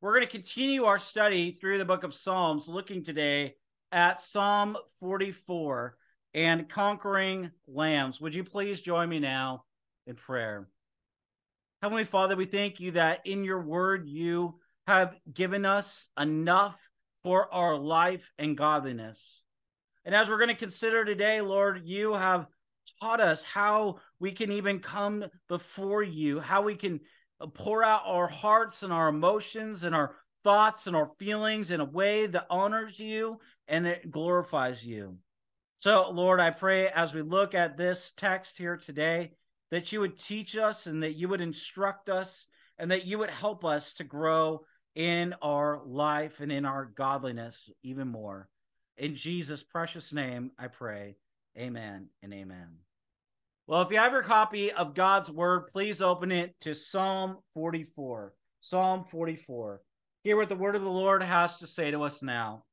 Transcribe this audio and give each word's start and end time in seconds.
we're 0.00 0.14
going 0.14 0.26
to 0.26 0.30
continue 0.30 0.84
our 0.84 0.98
study 0.98 1.52
through 1.52 1.76
the 1.76 1.84
book 1.84 2.04
of 2.04 2.14
Psalms, 2.14 2.68
looking 2.68 3.04
today 3.04 3.56
at 3.92 4.22
Psalm 4.22 4.78
44 4.98 5.94
and 6.32 6.68
conquering 6.70 7.50
lambs. 7.68 8.18
Would 8.18 8.34
you 8.34 8.42
please 8.42 8.80
join 8.80 9.10
me 9.10 9.18
now 9.18 9.64
in 10.06 10.16
prayer? 10.16 10.68
Heavenly 11.82 12.04
Father, 12.04 12.34
we 12.34 12.46
thank 12.46 12.80
you 12.80 12.92
that 12.92 13.20
in 13.26 13.44
your 13.44 13.60
word 13.60 14.08
you 14.08 14.58
have 14.86 15.14
given 15.30 15.66
us 15.66 16.08
enough 16.18 16.80
for 17.22 17.52
our 17.52 17.76
life 17.76 18.32
and 18.38 18.56
godliness. 18.56 19.42
And 20.06 20.14
as 20.14 20.30
we're 20.30 20.38
going 20.38 20.48
to 20.48 20.54
consider 20.54 21.04
today, 21.04 21.42
Lord, 21.42 21.82
you 21.84 22.14
have 22.14 22.46
taught 23.02 23.20
us 23.20 23.42
how 23.42 23.98
we 24.18 24.32
can 24.32 24.50
even 24.50 24.80
come 24.80 25.26
before 25.46 26.02
you, 26.02 26.40
how 26.40 26.62
we 26.62 26.74
can 26.74 27.00
Uh, 27.40 27.46
pour 27.46 27.82
out 27.82 28.02
our 28.04 28.28
hearts 28.28 28.82
and 28.82 28.92
our 28.92 29.08
emotions 29.08 29.84
and 29.84 29.94
our 29.94 30.16
thoughts 30.44 30.86
and 30.86 30.96
our 30.96 31.10
feelings 31.18 31.70
in 31.70 31.80
a 31.80 31.84
way 31.84 32.26
that 32.26 32.46
honors 32.50 32.98
you 32.98 33.38
and 33.68 33.86
it 33.86 34.10
glorifies 34.10 34.84
you. 34.84 35.16
So, 35.76 36.10
Lord, 36.10 36.40
I 36.40 36.50
pray 36.50 36.88
as 36.88 37.14
we 37.14 37.22
look 37.22 37.54
at 37.54 37.76
this 37.76 38.12
text 38.16 38.58
here 38.58 38.76
today 38.76 39.32
that 39.70 39.92
you 39.92 40.00
would 40.00 40.18
teach 40.18 40.56
us 40.56 40.86
and 40.86 41.02
that 41.02 41.14
you 41.14 41.28
would 41.28 41.40
instruct 41.40 42.08
us 42.08 42.46
and 42.78 42.90
that 42.90 43.06
you 43.06 43.18
would 43.18 43.30
help 43.30 43.64
us 43.64 43.94
to 43.94 44.04
grow 44.04 44.62
in 44.94 45.34
our 45.40 45.80
life 45.86 46.40
and 46.40 46.50
in 46.50 46.64
our 46.64 46.84
godliness 46.84 47.70
even 47.82 48.08
more. 48.08 48.48
In 48.96 49.14
Jesus' 49.14 49.62
precious 49.62 50.12
name, 50.12 50.50
I 50.58 50.66
pray. 50.66 51.16
Amen 51.56 52.08
and 52.22 52.34
amen. 52.34 52.89
Well, 53.70 53.82
if 53.82 53.92
you 53.92 53.98
have 53.98 54.10
your 54.10 54.24
copy 54.24 54.72
of 54.72 54.96
God's 54.96 55.30
word, 55.30 55.68
please 55.68 56.02
open 56.02 56.32
it 56.32 56.56
to 56.62 56.74
Psalm 56.74 57.36
44. 57.54 58.34
Psalm 58.60 59.04
44. 59.04 59.80
Hear 60.24 60.36
what 60.36 60.48
the 60.48 60.56
word 60.56 60.74
of 60.74 60.82
the 60.82 60.90
Lord 60.90 61.22
has 61.22 61.56
to 61.58 61.68
say 61.68 61.92
to 61.92 62.02
us 62.02 62.20
now. 62.20 62.64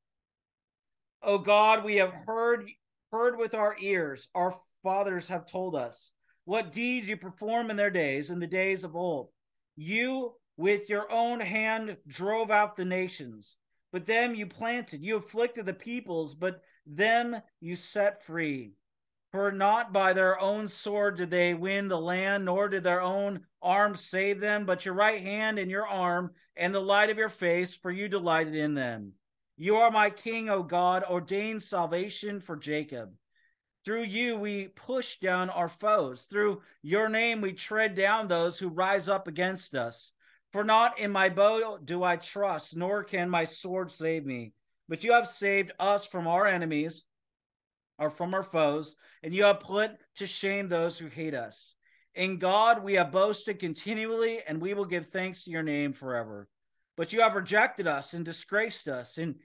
O 1.22 1.38
God, 1.38 1.84
we 1.84 1.98
have 1.98 2.14
heard 2.26 2.68
heard 3.12 3.38
with 3.38 3.54
our 3.54 3.76
ears, 3.80 4.28
our 4.34 4.60
fathers 4.82 5.28
have 5.28 5.46
told 5.46 5.76
us 5.76 6.10
what 6.46 6.72
deeds 6.72 7.08
you 7.08 7.16
perform 7.16 7.70
in 7.70 7.78
their 7.78 7.92
days, 7.92 8.32
in 8.32 8.40
the 8.40 8.48
days 8.48 8.84
of 8.84 8.96
old. 8.96 9.30
You 9.76 10.34
with 10.58 10.90
your 10.90 11.12
own 11.12 11.40
hand 11.40 11.96
drove 12.08 12.50
out 12.50 12.76
the 12.76 12.86
nations 12.86 13.56
but 13.92 14.06
them 14.06 14.36
you 14.36 14.46
planted. 14.46 15.04
You 15.04 15.18
afflicted 15.18 15.66
the 15.66 15.74
peoples, 15.74 16.36
but 16.36 16.62
them 16.86 17.36
you 17.60 17.76
set 17.76 18.24
free. 18.24 18.74
For 19.32 19.52
not 19.52 19.92
by 19.92 20.14
their 20.14 20.40
own 20.40 20.68
sword 20.68 21.18
did 21.18 21.30
they 21.30 21.54
win 21.54 21.88
the 21.90 22.00
land, 22.00 22.46
nor 22.46 22.70
did 22.70 22.84
their 22.84 23.02
own 23.02 23.42
arm 23.62 23.96
save 23.96 24.40
them, 24.40 24.66
but 24.66 24.86
your 24.86 24.94
right 24.94 25.22
hand 25.22 25.60
and 25.60 25.70
your 25.70 25.88
arm 25.88 26.32
and 26.56 26.74
the 26.74 26.80
light 26.80 27.10
of 27.10 27.18
your 27.18 27.30
face, 27.30 27.74
for 27.74 27.92
you 27.92 28.08
delighted 28.08 28.56
in 28.56 28.74
them. 28.74 29.14
You 29.58 29.78
are 29.78 29.92
my 29.92 30.10
king, 30.10 30.50
O 30.50 30.64
God, 30.64 31.04
ordained 31.04 31.64
salvation 31.64 32.40
for 32.40 32.56
Jacob. 32.56 33.12
Through 33.84 34.04
you 34.04 34.38
we 34.38 34.68
push 34.68 35.18
down 35.20 35.50
our 35.50 35.70
foes. 35.70 36.24
Through 36.30 36.62
your 36.82 37.10
name 37.10 37.42
we 37.42 37.54
tread 37.54 37.96
down 37.96 38.28
those 38.28 38.60
who 38.60 38.70
rise 38.70 39.10
up 39.10 39.28
against 39.28 39.76
us. 39.76 40.12
For 40.52 40.64
not 40.64 41.00
in 41.00 41.12
my 41.12 41.30
bow 41.30 41.78
do 41.84 42.04
I 42.04 42.18
trust, 42.18 42.76
nor 42.76 43.04
can 43.04 43.30
my 43.30 43.46
sword 43.46 43.92
save 43.92 44.26
me. 44.26 44.54
But 44.90 45.04
you 45.04 45.12
have 45.14 45.28
saved 45.28 45.72
us 45.80 46.06
from 46.06 46.28
our 46.28 46.46
enemies, 46.46 47.04
or 48.00 48.10
from 48.10 48.34
our 48.34 48.44
foes, 48.44 48.96
and 49.24 49.34
you 49.34 49.44
have 49.44 49.60
put 49.60 49.92
to 50.18 50.28
shame 50.28 50.68
those 50.68 50.98
who 50.98 51.08
hate 51.08 51.34
us. 51.34 51.76
In 52.16 52.38
God 52.38 52.84
we 52.84 52.94
have 52.94 53.12
boasted 53.12 53.60
continually, 53.60 54.42
and 54.48 54.62
we 54.62 54.74
will 54.74 54.86
give 54.86 55.08
thanks 55.08 55.44
to 55.44 55.52
your 55.52 55.64
name 55.64 55.94
forever. 55.94 56.48
But 56.96 57.14
you 57.14 57.22
have 57.22 57.36
rejected 57.36 57.88
us 57.88 58.14
and 58.14 58.26
disgraced 58.26 58.88
us, 58.88 59.18
and 59.18 59.36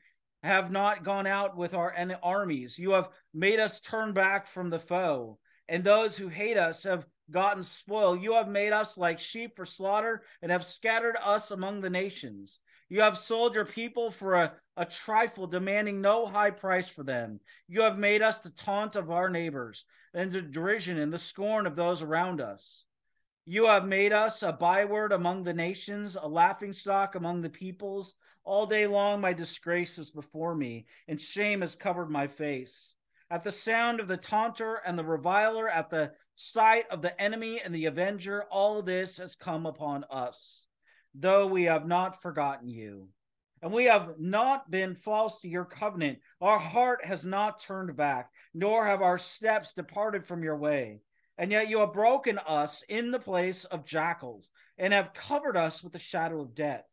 have 0.42 0.72
not 0.72 1.04
gone 1.04 1.26
out 1.26 1.56
with 1.56 1.74
our 1.74 1.94
armies. 2.22 2.78
You 2.78 2.92
have 2.92 3.10
made 3.32 3.60
us 3.60 3.80
turn 3.80 4.12
back 4.12 4.48
from 4.48 4.70
the 4.70 4.78
foe, 4.78 5.38
and 5.68 5.84
those 5.84 6.16
who 6.16 6.28
hate 6.28 6.56
us 6.56 6.82
have 6.82 7.06
gotten 7.30 7.62
spoil. 7.62 8.16
You 8.16 8.34
have 8.34 8.48
made 8.48 8.72
us 8.72 8.98
like 8.98 9.20
sheep 9.20 9.56
for 9.56 9.64
slaughter 9.64 10.22
and 10.42 10.50
have 10.50 10.66
scattered 10.66 11.16
us 11.22 11.50
among 11.50 11.80
the 11.80 11.90
nations. 11.90 12.58
You 12.92 13.00
have 13.00 13.16
sold 13.16 13.54
your 13.54 13.64
people 13.64 14.10
for 14.10 14.34
a, 14.34 14.52
a 14.76 14.84
trifle, 14.84 15.46
demanding 15.46 16.02
no 16.02 16.26
high 16.26 16.50
price 16.50 16.88
for 16.88 17.02
them. 17.02 17.40
You 17.66 17.80
have 17.80 17.96
made 17.96 18.20
us 18.20 18.40
the 18.40 18.50
taunt 18.50 18.96
of 18.96 19.10
our 19.10 19.30
neighbors, 19.30 19.86
and 20.12 20.30
the 20.30 20.42
derision 20.42 20.98
and 20.98 21.10
the 21.10 21.16
scorn 21.16 21.66
of 21.66 21.74
those 21.74 22.02
around 22.02 22.42
us. 22.42 22.84
You 23.46 23.64
have 23.64 23.86
made 23.86 24.12
us 24.12 24.42
a 24.42 24.52
byword 24.52 25.10
among 25.12 25.44
the 25.44 25.54
nations, 25.54 26.18
a 26.20 26.28
laughingstock 26.28 27.14
among 27.14 27.40
the 27.40 27.48
peoples. 27.48 28.14
All 28.44 28.66
day 28.66 28.86
long 28.86 29.22
my 29.22 29.32
disgrace 29.32 29.96
is 29.96 30.10
before 30.10 30.54
me, 30.54 30.84
and 31.08 31.18
shame 31.18 31.62
has 31.62 31.74
covered 31.74 32.10
my 32.10 32.26
face. 32.26 32.94
At 33.30 33.42
the 33.42 33.52
sound 33.52 34.00
of 34.00 34.08
the 34.08 34.18
taunter 34.18 34.82
and 34.84 34.98
the 34.98 35.04
reviler, 35.04 35.66
at 35.66 35.88
the 35.88 36.12
sight 36.34 36.84
of 36.90 37.00
the 37.00 37.18
enemy 37.18 37.58
and 37.64 37.74
the 37.74 37.86
avenger, 37.86 38.42
all 38.50 38.82
this 38.82 39.16
has 39.16 39.34
come 39.34 39.64
upon 39.64 40.04
us, 40.10 40.66
though 41.14 41.46
we 41.46 41.64
have 41.64 41.86
not 41.86 42.22
forgotten 42.22 42.68
you. 42.68 43.08
And 43.62 43.72
we 43.72 43.84
have 43.84 44.14
not 44.18 44.70
been 44.70 44.94
false 44.94 45.40
to 45.40 45.48
your 45.48 45.64
covenant. 45.64 46.18
Our 46.40 46.58
heart 46.58 47.04
has 47.04 47.24
not 47.24 47.62
turned 47.62 47.96
back, 47.96 48.30
nor 48.52 48.86
have 48.86 49.02
our 49.02 49.18
steps 49.18 49.72
departed 49.72 50.26
from 50.26 50.42
your 50.42 50.56
way. 50.56 51.00
And 51.38 51.50
yet 51.50 51.68
you 51.68 51.78
have 51.78 51.92
broken 51.92 52.38
us 52.38 52.82
in 52.88 53.10
the 53.10 53.20
place 53.20 53.64
of 53.64 53.84
jackals, 53.84 54.50
and 54.78 54.92
have 54.92 55.14
covered 55.14 55.56
us 55.56 55.82
with 55.82 55.92
the 55.92 55.98
shadow 55.98 56.40
of 56.40 56.54
death. 56.54 56.84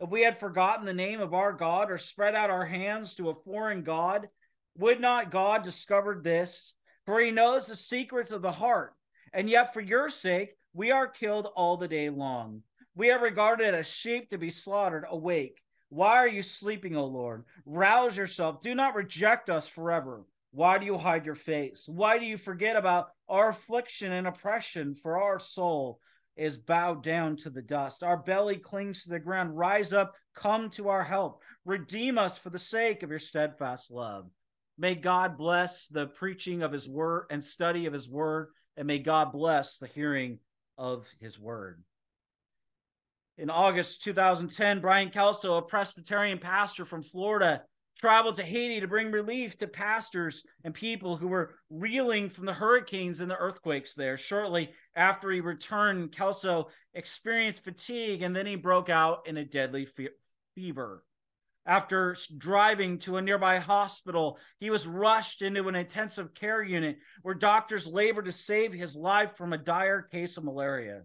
If 0.00 0.10
we 0.10 0.22
had 0.22 0.38
forgotten 0.38 0.86
the 0.86 0.94
name 0.94 1.20
of 1.20 1.34
our 1.34 1.52
God, 1.52 1.90
or 1.90 1.98
spread 1.98 2.34
out 2.34 2.50
our 2.50 2.64
hands 2.64 3.14
to 3.14 3.30
a 3.30 3.34
foreign 3.34 3.82
God, 3.82 4.28
would 4.76 5.00
not 5.00 5.30
God 5.30 5.62
discover 5.62 6.20
this? 6.22 6.74
for 7.04 7.20
he 7.20 7.30
knows 7.30 7.66
the 7.66 7.76
secrets 7.76 8.32
of 8.32 8.42
the 8.42 8.52
heart. 8.52 8.94
And 9.32 9.50
yet, 9.50 9.74
for 9.74 9.80
your 9.80 10.08
sake, 10.08 10.56
we 10.72 10.90
are 10.90 11.06
killed 11.06 11.48
all 11.54 11.76
the 11.76 11.88
day 11.88 12.08
long. 12.08 12.62
We 12.94 13.10
are 13.10 13.20
regarded 13.20 13.74
as 13.74 13.86
sheep 13.86 14.30
to 14.30 14.38
be 14.38 14.50
slaughtered. 14.50 15.04
Awake. 15.08 15.60
Why 15.88 16.16
are 16.16 16.28
you 16.28 16.42
sleeping, 16.42 16.96
O 16.96 17.04
Lord? 17.06 17.44
Rouse 17.66 18.16
yourself. 18.16 18.60
Do 18.60 18.74
not 18.74 18.94
reject 18.94 19.50
us 19.50 19.66
forever. 19.66 20.24
Why 20.52 20.78
do 20.78 20.86
you 20.86 20.96
hide 20.96 21.26
your 21.26 21.34
face? 21.34 21.84
Why 21.86 22.18
do 22.18 22.26
you 22.26 22.38
forget 22.38 22.76
about 22.76 23.08
our 23.28 23.48
affliction 23.48 24.12
and 24.12 24.26
oppression? 24.26 24.94
For 24.94 25.20
our 25.20 25.38
soul 25.38 25.98
is 26.36 26.56
bowed 26.56 27.02
down 27.02 27.36
to 27.38 27.50
the 27.50 27.62
dust. 27.62 28.02
Our 28.02 28.16
belly 28.16 28.56
clings 28.56 29.02
to 29.02 29.10
the 29.10 29.18
ground. 29.18 29.56
Rise 29.56 29.92
up, 29.92 30.14
come 30.34 30.70
to 30.70 30.88
our 30.88 31.04
help. 31.04 31.42
Redeem 31.64 32.18
us 32.18 32.38
for 32.38 32.50
the 32.50 32.58
sake 32.58 33.02
of 33.02 33.10
your 33.10 33.18
steadfast 33.18 33.90
love. 33.90 34.30
May 34.78 34.94
God 34.94 35.36
bless 35.36 35.86
the 35.88 36.06
preaching 36.06 36.62
of 36.62 36.72
his 36.72 36.88
word 36.88 37.26
and 37.30 37.44
study 37.44 37.86
of 37.86 37.92
his 37.92 38.08
word, 38.08 38.48
and 38.76 38.86
may 38.86 38.98
God 38.98 39.32
bless 39.32 39.78
the 39.78 39.86
hearing 39.86 40.38
of 40.76 41.06
his 41.20 41.38
word. 41.38 41.82
In 43.36 43.50
August 43.50 44.02
2010, 44.02 44.80
Brian 44.80 45.10
Kelso, 45.10 45.56
a 45.56 45.62
Presbyterian 45.62 46.38
pastor 46.38 46.84
from 46.84 47.02
Florida, 47.02 47.62
traveled 47.98 48.36
to 48.36 48.44
Haiti 48.44 48.80
to 48.80 48.86
bring 48.86 49.10
relief 49.10 49.58
to 49.58 49.66
pastors 49.66 50.44
and 50.62 50.72
people 50.72 51.16
who 51.16 51.26
were 51.26 51.56
reeling 51.68 52.30
from 52.30 52.46
the 52.46 52.52
hurricanes 52.52 53.20
and 53.20 53.28
the 53.30 53.36
earthquakes 53.36 53.94
there. 53.94 54.16
Shortly 54.16 54.70
after 54.94 55.30
he 55.30 55.40
returned, 55.40 56.12
Kelso 56.12 56.68
experienced 56.94 57.64
fatigue 57.64 58.22
and 58.22 58.36
then 58.36 58.46
he 58.46 58.54
broke 58.54 58.88
out 58.88 59.26
in 59.26 59.36
a 59.36 59.44
deadly 59.44 59.86
fe- 59.86 60.10
fever. 60.54 61.04
After 61.66 62.14
driving 62.36 62.98
to 63.00 63.16
a 63.16 63.22
nearby 63.22 63.58
hospital, 63.58 64.38
he 64.60 64.70
was 64.70 64.86
rushed 64.86 65.42
into 65.42 65.66
an 65.68 65.74
intensive 65.74 66.34
care 66.34 66.62
unit 66.62 66.98
where 67.22 67.34
doctors 67.34 67.86
labored 67.86 68.26
to 68.26 68.32
save 68.32 68.72
his 68.72 68.94
life 68.94 69.36
from 69.36 69.52
a 69.52 69.58
dire 69.58 70.02
case 70.02 70.36
of 70.36 70.44
malaria. 70.44 71.02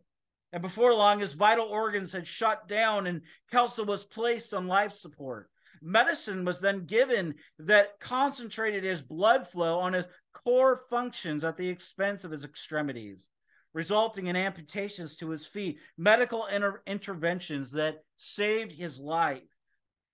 And 0.52 0.62
before 0.62 0.94
long, 0.94 1.20
his 1.20 1.34
vital 1.34 1.68
organs 1.68 2.12
had 2.12 2.26
shut 2.28 2.68
down 2.68 3.08
and 3.08 3.22
Kelso 3.52 3.84
was 3.84 4.04
placed 4.04 4.54
on 4.54 4.68
life 4.68 4.96
support. 4.96 5.50
Medicine 5.82 6.44
was 6.44 6.60
then 6.60 6.86
given 6.86 7.36
that 7.60 8.00
concentrated 8.00 8.84
his 8.84 9.02
blood 9.02 9.48
flow 9.48 9.80
on 9.80 9.94
his 9.94 10.06
core 10.34 10.82
functions 10.90 11.44
at 11.44 11.56
the 11.56 11.70
expense 11.70 12.26
of 12.26 12.32
his 12.32 12.44
extremities. 12.44 13.28
resulting 13.74 14.28
in 14.28 14.36
amputations 14.36 15.16
to 15.16 15.30
his 15.30 15.46
feet, 15.46 15.80
medical 15.98 16.46
inter- 16.48 16.82
interventions 16.88 17.72
that 17.72 18.04
saved 18.18 18.72
his 18.72 19.00
life. 19.00 19.44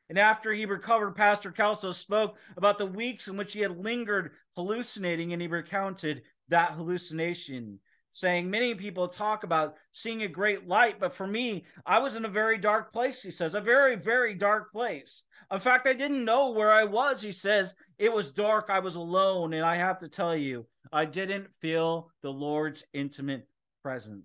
And 0.09 0.19
after 0.19 0.53
he 0.53 0.65
recovered, 0.65 1.15
Pastor 1.15 1.51
Kelso 1.51 1.91
spoke 1.91 2.37
about 2.57 2.77
the 2.77 2.85
weeks 2.85 3.27
in 3.27 3.37
which 3.37 3.53
he 3.53 3.61
had 3.61 3.77
lingered 3.77 4.31
hallucinating, 4.55 5.33
and 5.33 5.41
he 5.41 5.47
recounted 5.47 6.23
that 6.49 6.71
hallucination, 6.71 7.79
saying, 8.15 8.49
Many 8.49 8.73
people 8.75 9.09
talk 9.09 9.43
about 9.43 9.75
seeing 9.91 10.23
a 10.23 10.27
great 10.27 10.65
light, 10.65 11.01
but 11.01 11.13
for 11.13 11.27
me, 11.27 11.65
I 11.85 11.99
was 11.99 12.15
in 12.15 12.23
a 12.23 12.29
very 12.29 12.57
dark 12.57 12.93
place, 12.93 13.21
he 13.21 13.29
says, 13.29 13.55
a 13.55 13.61
very, 13.61 13.97
very 13.97 14.33
dark 14.33 14.71
place. 14.71 15.23
In 15.51 15.59
fact, 15.59 15.85
I 15.85 15.93
didn't 15.93 16.23
know 16.23 16.51
where 16.51 16.71
I 16.71 16.85
was, 16.85 17.21
he 17.21 17.33
says. 17.33 17.75
It 17.99 18.11
was 18.11 18.31
dark, 18.31 18.67
I 18.69 18.79
was 18.79 18.95
alone, 18.95 19.51
and 19.51 19.65
I 19.65 19.75
have 19.75 19.99
to 19.99 20.07
tell 20.07 20.33
you, 20.33 20.65
I 20.93 21.03
didn't 21.03 21.47
feel 21.59 22.09
the 22.21 22.31
Lord's 22.31 22.85
intimate 22.93 23.49
presence. 23.83 24.23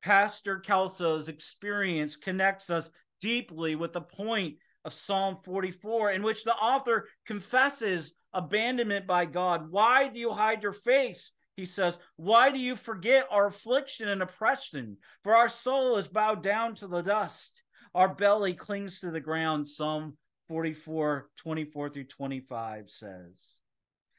Pastor 0.00 0.62
Kelso's 0.64 1.28
experience 1.28 2.14
connects 2.14 2.70
us 2.70 2.88
deeply 3.20 3.74
with 3.74 3.92
the 3.92 4.00
point 4.00 4.58
of 4.84 4.94
Psalm 4.94 5.38
44, 5.44 6.12
in 6.12 6.22
which 6.22 6.44
the 6.44 6.54
author 6.54 7.08
confesses 7.26 8.12
abandonment 8.32 9.08
by 9.08 9.24
God. 9.24 9.72
Why 9.72 10.06
do 10.06 10.20
you 10.20 10.30
hide 10.30 10.62
your 10.62 10.72
face? 10.72 11.32
He 11.62 11.66
says, 11.66 11.96
Why 12.16 12.50
do 12.50 12.58
you 12.58 12.74
forget 12.74 13.28
our 13.30 13.46
affliction 13.46 14.08
and 14.08 14.20
oppression? 14.20 14.96
For 15.22 15.36
our 15.36 15.48
soul 15.48 15.96
is 15.96 16.08
bowed 16.08 16.42
down 16.42 16.74
to 16.76 16.88
the 16.88 17.02
dust. 17.02 17.62
Our 17.94 18.12
belly 18.12 18.54
clings 18.54 18.98
to 18.98 19.12
the 19.12 19.20
ground. 19.20 19.68
Psalm 19.68 20.16
44, 20.48 21.28
24 21.36 21.90
through 21.90 22.04
25 22.06 22.90
says. 22.90 23.44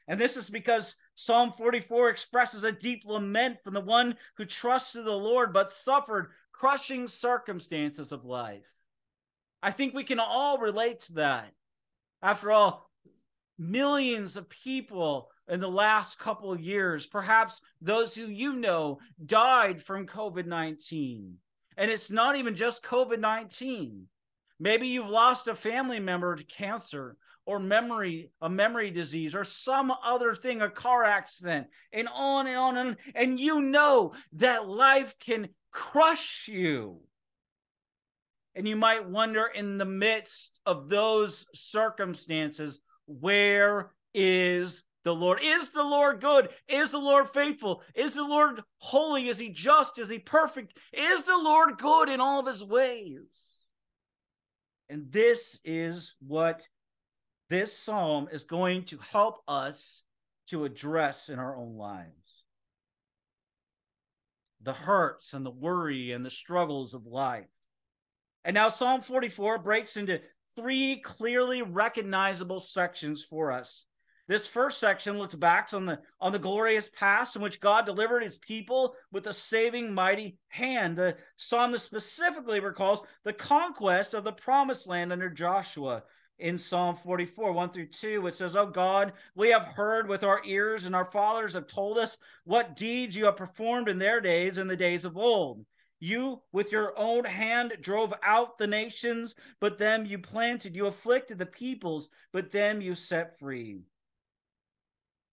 And 0.08 0.18
this 0.18 0.38
is 0.38 0.48
because 0.48 0.96
Psalm 1.16 1.52
44 1.58 2.08
expresses 2.08 2.64
a 2.64 2.72
deep 2.72 3.02
lament 3.04 3.58
from 3.62 3.74
the 3.74 3.80
one 3.82 4.16
who 4.38 4.46
trusted 4.46 5.04
the 5.04 5.12
Lord 5.12 5.52
but 5.52 5.70
suffered 5.70 6.30
crushing 6.50 7.08
circumstances 7.08 8.10
of 8.10 8.24
life. 8.24 8.64
I 9.62 9.70
think 9.70 9.92
we 9.92 10.04
can 10.04 10.18
all 10.18 10.56
relate 10.56 11.00
to 11.00 11.12
that. 11.14 11.52
After 12.22 12.50
all, 12.52 12.88
millions 13.58 14.38
of 14.38 14.48
people 14.48 15.28
in 15.48 15.60
the 15.60 15.68
last 15.68 16.18
couple 16.18 16.52
of 16.52 16.60
years, 16.60 17.06
perhaps 17.06 17.60
those 17.80 18.14
who 18.14 18.26
you 18.26 18.54
know, 18.54 18.98
died 19.24 19.82
from 19.82 20.06
COVID 20.06 20.46
19. 20.46 21.36
And 21.76 21.90
it's 21.90 22.10
not 22.10 22.36
even 22.36 22.54
just 22.54 22.82
COVID 22.82 23.18
19. 23.18 24.06
Maybe 24.60 24.88
you've 24.88 25.08
lost 25.08 25.48
a 25.48 25.54
family 25.54 26.00
member 26.00 26.36
to 26.36 26.44
cancer 26.44 27.16
or 27.46 27.58
memory, 27.58 28.30
a 28.40 28.48
memory 28.48 28.90
disease 28.90 29.34
or 29.34 29.44
some 29.44 29.92
other 30.04 30.34
thing, 30.34 30.62
a 30.62 30.70
car 30.70 31.04
accident, 31.04 31.66
and 31.92 32.08
on 32.14 32.46
and 32.46 32.56
on 32.56 32.76
and 32.76 32.88
on. 32.90 32.96
And 33.14 33.38
you 33.38 33.60
know 33.60 34.14
that 34.34 34.66
life 34.66 35.14
can 35.18 35.48
crush 35.70 36.48
you. 36.48 37.00
And 38.54 38.68
you 38.68 38.76
might 38.76 39.08
wonder 39.08 39.44
in 39.44 39.78
the 39.78 39.84
midst 39.84 40.60
of 40.64 40.88
those 40.88 41.44
circumstances, 41.54 42.80
where 43.06 43.90
is 44.14 44.84
the 45.04 45.14
Lord? 45.14 45.40
Is 45.42 45.70
the 45.70 45.82
Lord 45.82 46.20
good? 46.20 46.48
Is 46.68 46.90
the 46.90 46.98
Lord 46.98 47.30
faithful? 47.30 47.82
Is 47.94 48.14
the 48.14 48.24
Lord 48.24 48.62
holy? 48.78 49.28
Is 49.28 49.38
he 49.38 49.50
just? 49.50 49.98
Is 49.98 50.08
he 50.08 50.18
perfect? 50.18 50.76
Is 50.92 51.24
the 51.24 51.38
Lord 51.38 51.78
good 51.78 52.08
in 52.08 52.20
all 52.20 52.40
of 52.40 52.46
his 52.46 52.64
ways? 52.64 53.28
And 54.88 55.10
this 55.12 55.58
is 55.64 56.14
what 56.26 56.62
this 57.50 57.76
psalm 57.76 58.28
is 58.32 58.44
going 58.44 58.84
to 58.86 58.98
help 58.98 59.42
us 59.46 60.04
to 60.48 60.64
address 60.64 61.28
in 61.28 61.38
our 61.38 61.56
own 61.56 61.76
lives 61.76 62.44
the 64.64 64.72
hurts 64.72 65.34
and 65.34 65.44
the 65.44 65.50
worry 65.50 66.12
and 66.12 66.24
the 66.24 66.30
struggles 66.30 66.94
of 66.94 67.06
life. 67.06 67.44
And 68.44 68.54
now 68.54 68.68
Psalm 68.68 69.02
44 69.02 69.58
breaks 69.58 69.96
into 69.96 70.20
three 70.56 70.96
clearly 70.96 71.62
recognizable 71.62 72.60
sections 72.60 73.22
for 73.28 73.52
us. 73.52 73.84
This 74.26 74.46
first 74.46 74.80
section 74.80 75.18
looks 75.18 75.34
back 75.34 75.74
on 75.74 75.86
the 75.86 75.98
on 76.20 76.32
the 76.32 76.38
glorious 76.38 76.88
past 76.98 77.36
in 77.36 77.42
which 77.42 77.60
God 77.60 77.84
delivered 77.84 78.22
his 78.22 78.38
people 78.38 78.94
with 79.12 79.26
a 79.26 79.32
saving 79.32 79.92
mighty 79.92 80.38
hand. 80.48 80.96
The 80.96 81.16
psalmist 81.36 81.84
specifically 81.84 82.60
recalls 82.60 83.02
the 83.24 83.34
conquest 83.34 84.14
of 84.14 84.24
the 84.24 84.32
promised 84.32 84.86
land 84.86 85.12
under 85.12 85.28
Joshua 85.28 86.04
in 86.38 86.58
Psalm 86.58 86.96
44, 86.96 87.52
1 87.52 87.70
through 87.70 87.86
2, 87.86 88.26
it 88.26 88.34
says, 88.34 88.56
Oh 88.56 88.66
God, 88.66 89.12
we 89.36 89.50
have 89.50 89.62
heard 89.62 90.08
with 90.08 90.24
our 90.24 90.42
ears, 90.44 90.84
and 90.84 90.94
our 90.94 91.04
fathers 91.04 91.52
have 91.52 91.68
told 91.68 91.96
us 91.96 92.18
what 92.44 92.76
deeds 92.76 93.16
you 93.16 93.26
have 93.26 93.36
performed 93.36 93.88
in 93.88 93.98
their 93.98 94.20
days 94.20 94.58
and 94.58 94.68
the 94.68 94.76
days 94.76 95.04
of 95.04 95.16
old. 95.16 95.64
You, 96.00 96.42
with 96.52 96.72
your 96.72 96.98
own 96.98 97.24
hand, 97.24 97.76
drove 97.80 98.12
out 98.22 98.58
the 98.58 98.66
nations, 98.66 99.36
but 99.60 99.78
them 99.78 100.04
you 100.04 100.18
planted. 100.18 100.74
You 100.74 100.86
afflicted 100.86 101.38
the 101.38 101.46
peoples, 101.46 102.08
but 102.32 102.50
them 102.50 102.80
you 102.80 102.94
set 102.94 103.38
free. 103.38 103.82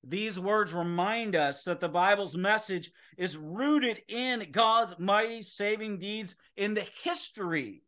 These 0.03 0.39
words 0.39 0.73
remind 0.73 1.35
us 1.35 1.63
that 1.65 1.79
the 1.79 1.89
Bible's 1.89 2.35
message 2.35 2.91
is 3.17 3.37
rooted 3.37 4.01
in 4.07 4.47
God's 4.51 4.95
mighty 4.97 5.43
saving 5.43 5.99
deeds 5.99 6.35
in 6.57 6.73
the 6.73 6.87
history, 7.03 7.83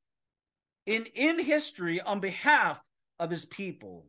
in, 0.86 1.06
in 1.15 1.39
history 1.39 2.01
on 2.01 2.19
behalf 2.19 2.80
of 3.19 3.31
his 3.31 3.45
people. 3.45 4.06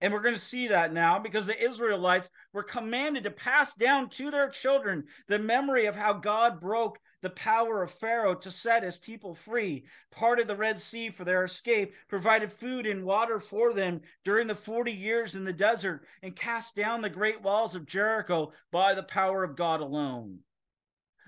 And 0.00 0.12
we're 0.12 0.22
going 0.22 0.34
to 0.34 0.40
see 0.40 0.68
that 0.68 0.92
now 0.92 1.18
because 1.18 1.46
the 1.46 1.60
Israelites 1.60 2.30
were 2.52 2.62
commanded 2.62 3.24
to 3.24 3.30
pass 3.30 3.74
down 3.74 4.10
to 4.10 4.30
their 4.30 4.48
children 4.48 5.04
the 5.26 5.38
memory 5.38 5.86
of 5.86 5.96
how 5.96 6.12
God 6.12 6.60
broke 6.60 6.98
the 7.20 7.30
power 7.30 7.82
of 7.82 7.90
Pharaoh 7.90 8.34
to 8.34 8.50
set 8.50 8.82
his 8.82 8.96
people 8.96 9.34
free, 9.34 9.84
parted 10.10 10.46
the 10.46 10.56
Red 10.56 10.80
Sea 10.80 11.10
for 11.10 11.24
their 11.24 11.44
escape, 11.44 11.94
provided 12.08 12.52
food 12.52 12.86
and 12.86 13.04
water 13.04 13.40
for 13.40 13.72
them 13.72 14.00
during 14.24 14.46
the 14.46 14.54
40 14.54 14.92
years 14.92 15.34
in 15.34 15.44
the 15.44 15.52
desert, 15.52 16.06
and 16.22 16.36
cast 16.36 16.76
down 16.76 17.02
the 17.02 17.10
great 17.10 17.42
walls 17.42 17.74
of 17.74 17.86
Jericho 17.86 18.52
by 18.70 18.94
the 18.94 19.02
power 19.02 19.42
of 19.42 19.56
God 19.56 19.80
alone. 19.80 20.38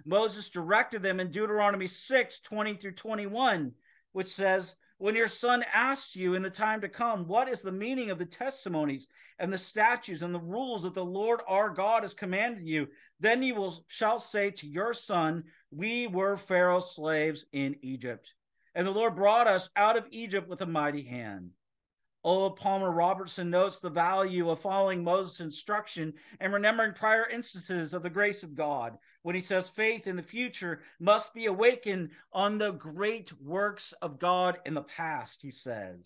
Moses 0.05 0.49
directed 0.49 1.03
them 1.03 1.21
in 1.21 1.31
Deuteronomy 1.31 1.87
6 1.87 2.41
20 2.41 2.75
through 2.75 2.93
21, 2.93 3.73
which 4.13 4.33
says, 4.33 4.77
when 5.01 5.17
your 5.17 5.29
son 5.29 5.65
asks 5.73 6.15
you 6.15 6.35
in 6.35 6.43
the 6.43 6.51
time 6.51 6.83
to 6.83 6.89
come, 6.89 7.27
what 7.27 7.49
is 7.49 7.63
the 7.63 7.73
meaning 7.73 8.11
of 8.11 8.19
the 8.19 8.27
testimonies 8.27 9.07
and 9.39 9.51
the 9.51 9.57
statutes 9.57 10.21
and 10.21 10.35
the 10.35 10.39
rules 10.39 10.83
that 10.83 10.93
the 10.93 11.03
Lord 11.03 11.41
our 11.49 11.71
God 11.71 12.03
has 12.03 12.13
commanded 12.13 12.67
you, 12.67 12.87
then 13.19 13.43
you 13.43 13.55
will 13.55 13.83
shall 13.89 14.19
say 14.19 14.51
to 14.51 14.67
your 14.67 14.93
son, 14.93 15.45
We 15.71 16.07
were 16.07 16.37
Pharaoh's 16.37 16.95
slaves 16.95 17.45
in 17.53 17.77
Egypt. 17.83 18.33
And 18.75 18.87
the 18.87 18.93
Lord 18.93 19.17
brought 19.17 19.47
us 19.47 19.71
out 19.77 19.97
of 19.97 20.07
Egypt 20.11 20.49
with 20.49 20.61
a 20.63 20.67
mighty 20.67 21.03
hand. 21.03 21.51
O. 22.23 22.51
Palmer 22.51 22.91
Robertson 22.91 23.49
notes 23.49 23.79
the 23.79 23.89
value 23.89 24.51
of 24.51 24.61
following 24.61 25.03
Moses' 25.03 25.41
instruction 25.41 26.13
and 26.39 26.53
remembering 26.53 26.93
prior 26.93 27.27
instances 27.27 27.95
of 27.95 28.03
the 28.03 28.11
grace 28.11 28.43
of 28.43 28.55
God 28.55 28.99
when 29.23 29.35
he 29.35 29.41
says 29.41 29.71
faith 29.71 30.07
in 30.07 30.17
the 30.17 30.23
future 30.23 30.83
must 30.99 31.33
be 31.33 31.47
awakened 31.47 32.11
on 32.33 32.59
the 32.59 32.73
great 32.73 33.33
works 33.41 33.95
of 34.03 34.19
God 34.19 34.59
in 34.67 34.75
the 34.75 34.83
past, 34.83 35.39
he 35.41 35.51
says. 35.51 36.05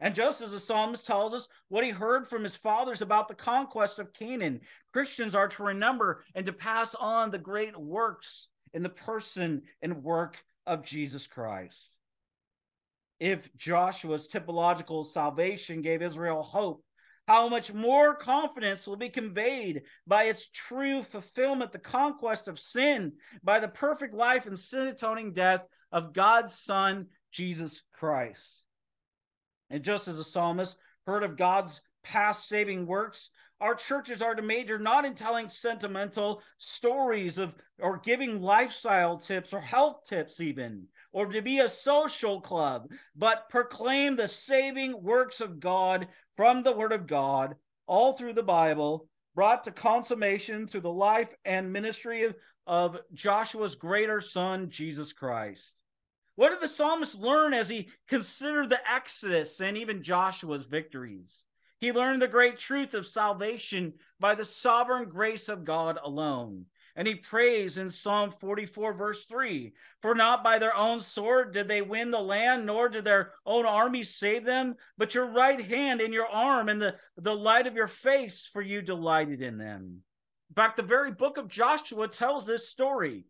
And 0.00 0.14
just 0.14 0.42
as 0.42 0.52
the 0.52 0.60
psalmist 0.60 1.06
tells 1.06 1.34
us 1.34 1.48
what 1.68 1.84
he 1.84 1.90
heard 1.90 2.28
from 2.28 2.44
his 2.44 2.56
fathers 2.56 3.02
about 3.02 3.28
the 3.28 3.34
conquest 3.34 3.98
of 3.98 4.12
Canaan, 4.12 4.60
Christians 4.92 5.34
are 5.34 5.48
to 5.48 5.64
remember 5.64 6.24
and 6.34 6.46
to 6.46 6.52
pass 6.52 6.94
on 6.94 7.30
the 7.30 7.38
great 7.38 7.76
works 7.76 8.48
in 8.74 8.82
the 8.82 8.88
person 8.88 9.62
and 9.80 10.02
work 10.02 10.42
of 10.66 10.84
Jesus 10.84 11.26
Christ. 11.26 11.90
If 13.20 13.54
Joshua's 13.56 14.26
typological 14.26 15.06
salvation 15.06 15.82
gave 15.82 16.02
Israel 16.02 16.42
hope, 16.42 16.84
how 17.28 17.48
much 17.48 17.72
more 17.72 18.16
confidence 18.16 18.86
will 18.86 18.96
be 18.96 19.08
conveyed 19.08 19.82
by 20.06 20.24
its 20.24 20.48
true 20.52 21.02
fulfillment, 21.02 21.70
the 21.70 21.78
conquest 21.78 22.48
of 22.48 22.58
sin, 22.58 23.12
by 23.42 23.60
the 23.60 23.68
perfect 23.68 24.12
life 24.12 24.46
and 24.46 24.58
sin 24.58 24.88
atoning 24.88 25.32
death 25.32 25.62
of 25.92 26.12
God's 26.12 26.58
Son, 26.58 27.06
Jesus 27.30 27.82
Christ. 27.92 28.64
And 29.70 29.84
just 29.84 30.08
as 30.08 30.16
the 30.16 30.24
psalmist 30.24 30.76
heard 31.06 31.22
of 31.22 31.36
God's 31.36 31.80
past 32.02 32.48
saving 32.48 32.86
works, 32.86 33.30
our 33.62 33.74
churches 33.74 34.20
are 34.20 34.34
to 34.34 34.42
major 34.42 34.78
not 34.78 35.04
in 35.04 35.14
telling 35.14 35.48
sentimental 35.48 36.42
stories 36.58 37.38
of 37.38 37.54
or 37.78 37.98
giving 37.98 38.42
lifestyle 38.42 39.16
tips 39.16 39.52
or 39.52 39.60
health 39.60 40.00
tips 40.08 40.40
even 40.40 40.84
or 41.12 41.26
to 41.26 41.40
be 41.40 41.60
a 41.60 41.68
social 41.68 42.40
club 42.40 42.90
but 43.16 43.48
proclaim 43.48 44.16
the 44.16 44.28
saving 44.28 45.00
works 45.02 45.40
of 45.40 45.60
god 45.60 46.08
from 46.36 46.62
the 46.62 46.72
Word 46.72 46.92
of 46.92 47.06
God, 47.06 47.56
all 47.86 48.12
through 48.12 48.34
the 48.34 48.42
Bible, 48.42 49.08
brought 49.34 49.64
to 49.64 49.70
consummation 49.70 50.66
through 50.66 50.80
the 50.82 50.92
life 50.92 51.28
and 51.44 51.72
ministry 51.72 52.24
of, 52.24 52.34
of 52.66 52.98
Joshua's 53.12 53.76
greater 53.76 54.20
son, 54.20 54.70
Jesus 54.70 55.12
Christ. 55.12 55.74
What 56.36 56.50
did 56.50 56.60
the 56.60 56.68
psalmist 56.68 57.18
learn 57.18 57.52
as 57.52 57.68
he 57.68 57.90
considered 58.08 58.70
the 58.70 58.80
Exodus 58.90 59.60
and 59.60 59.76
even 59.76 60.02
Joshua's 60.02 60.64
victories? 60.64 61.42
He 61.82 61.90
learned 61.90 62.22
the 62.22 62.28
great 62.28 62.58
truth 62.58 62.94
of 62.94 63.08
salvation 63.08 63.94
by 64.20 64.36
the 64.36 64.44
sovereign 64.44 65.08
grace 65.08 65.48
of 65.48 65.64
God 65.64 65.98
alone. 66.00 66.66
And 66.94 67.08
he 67.08 67.16
prays 67.16 67.76
in 67.76 67.90
Psalm 67.90 68.32
44, 68.40 68.94
verse 68.94 69.24
3 69.24 69.72
For 70.00 70.14
not 70.14 70.44
by 70.44 70.60
their 70.60 70.76
own 70.76 71.00
sword 71.00 71.52
did 71.52 71.66
they 71.66 71.82
win 71.82 72.12
the 72.12 72.20
land, 72.20 72.66
nor 72.66 72.88
did 72.88 73.04
their 73.04 73.32
own 73.44 73.66
army 73.66 74.04
save 74.04 74.44
them, 74.44 74.76
but 74.96 75.16
your 75.16 75.26
right 75.26 75.60
hand 75.60 76.00
and 76.00 76.14
your 76.14 76.28
arm 76.28 76.68
and 76.68 76.80
the, 76.80 76.94
the 77.16 77.34
light 77.34 77.66
of 77.66 77.74
your 77.74 77.88
face, 77.88 78.48
for 78.52 78.62
you 78.62 78.80
delighted 78.80 79.42
in 79.42 79.58
them. 79.58 80.02
In 80.50 80.54
fact, 80.54 80.76
the 80.76 80.84
very 80.84 81.10
book 81.10 81.36
of 81.36 81.48
Joshua 81.48 82.06
tells 82.06 82.46
this 82.46 82.68
story. 82.68 83.24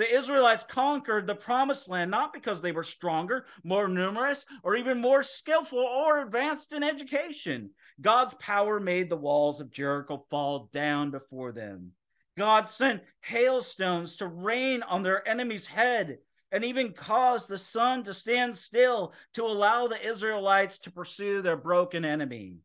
The 0.00 0.16
Israelites 0.16 0.64
conquered 0.64 1.26
the 1.26 1.34
promised 1.34 1.86
land 1.86 2.10
not 2.10 2.32
because 2.32 2.62
they 2.62 2.72
were 2.72 2.82
stronger, 2.82 3.44
more 3.62 3.86
numerous, 3.86 4.46
or 4.62 4.74
even 4.74 4.98
more 4.98 5.22
skillful 5.22 5.78
or 5.78 6.22
advanced 6.22 6.72
in 6.72 6.82
education. 6.82 7.72
God's 8.00 8.32
power 8.40 8.80
made 8.80 9.10
the 9.10 9.18
walls 9.18 9.60
of 9.60 9.70
Jericho 9.70 10.24
fall 10.30 10.70
down 10.72 11.10
before 11.10 11.52
them. 11.52 11.92
God 12.38 12.66
sent 12.66 13.02
hailstones 13.20 14.16
to 14.16 14.26
rain 14.26 14.82
on 14.84 15.02
their 15.02 15.28
enemy's 15.28 15.66
head 15.66 16.16
and 16.50 16.64
even 16.64 16.94
caused 16.94 17.50
the 17.50 17.58
sun 17.58 18.02
to 18.04 18.14
stand 18.14 18.56
still 18.56 19.12
to 19.34 19.44
allow 19.44 19.86
the 19.86 20.02
Israelites 20.02 20.78
to 20.78 20.90
pursue 20.90 21.42
their 21.42 21.58
broken 21.58 22.06
enemy. 22.06 22.56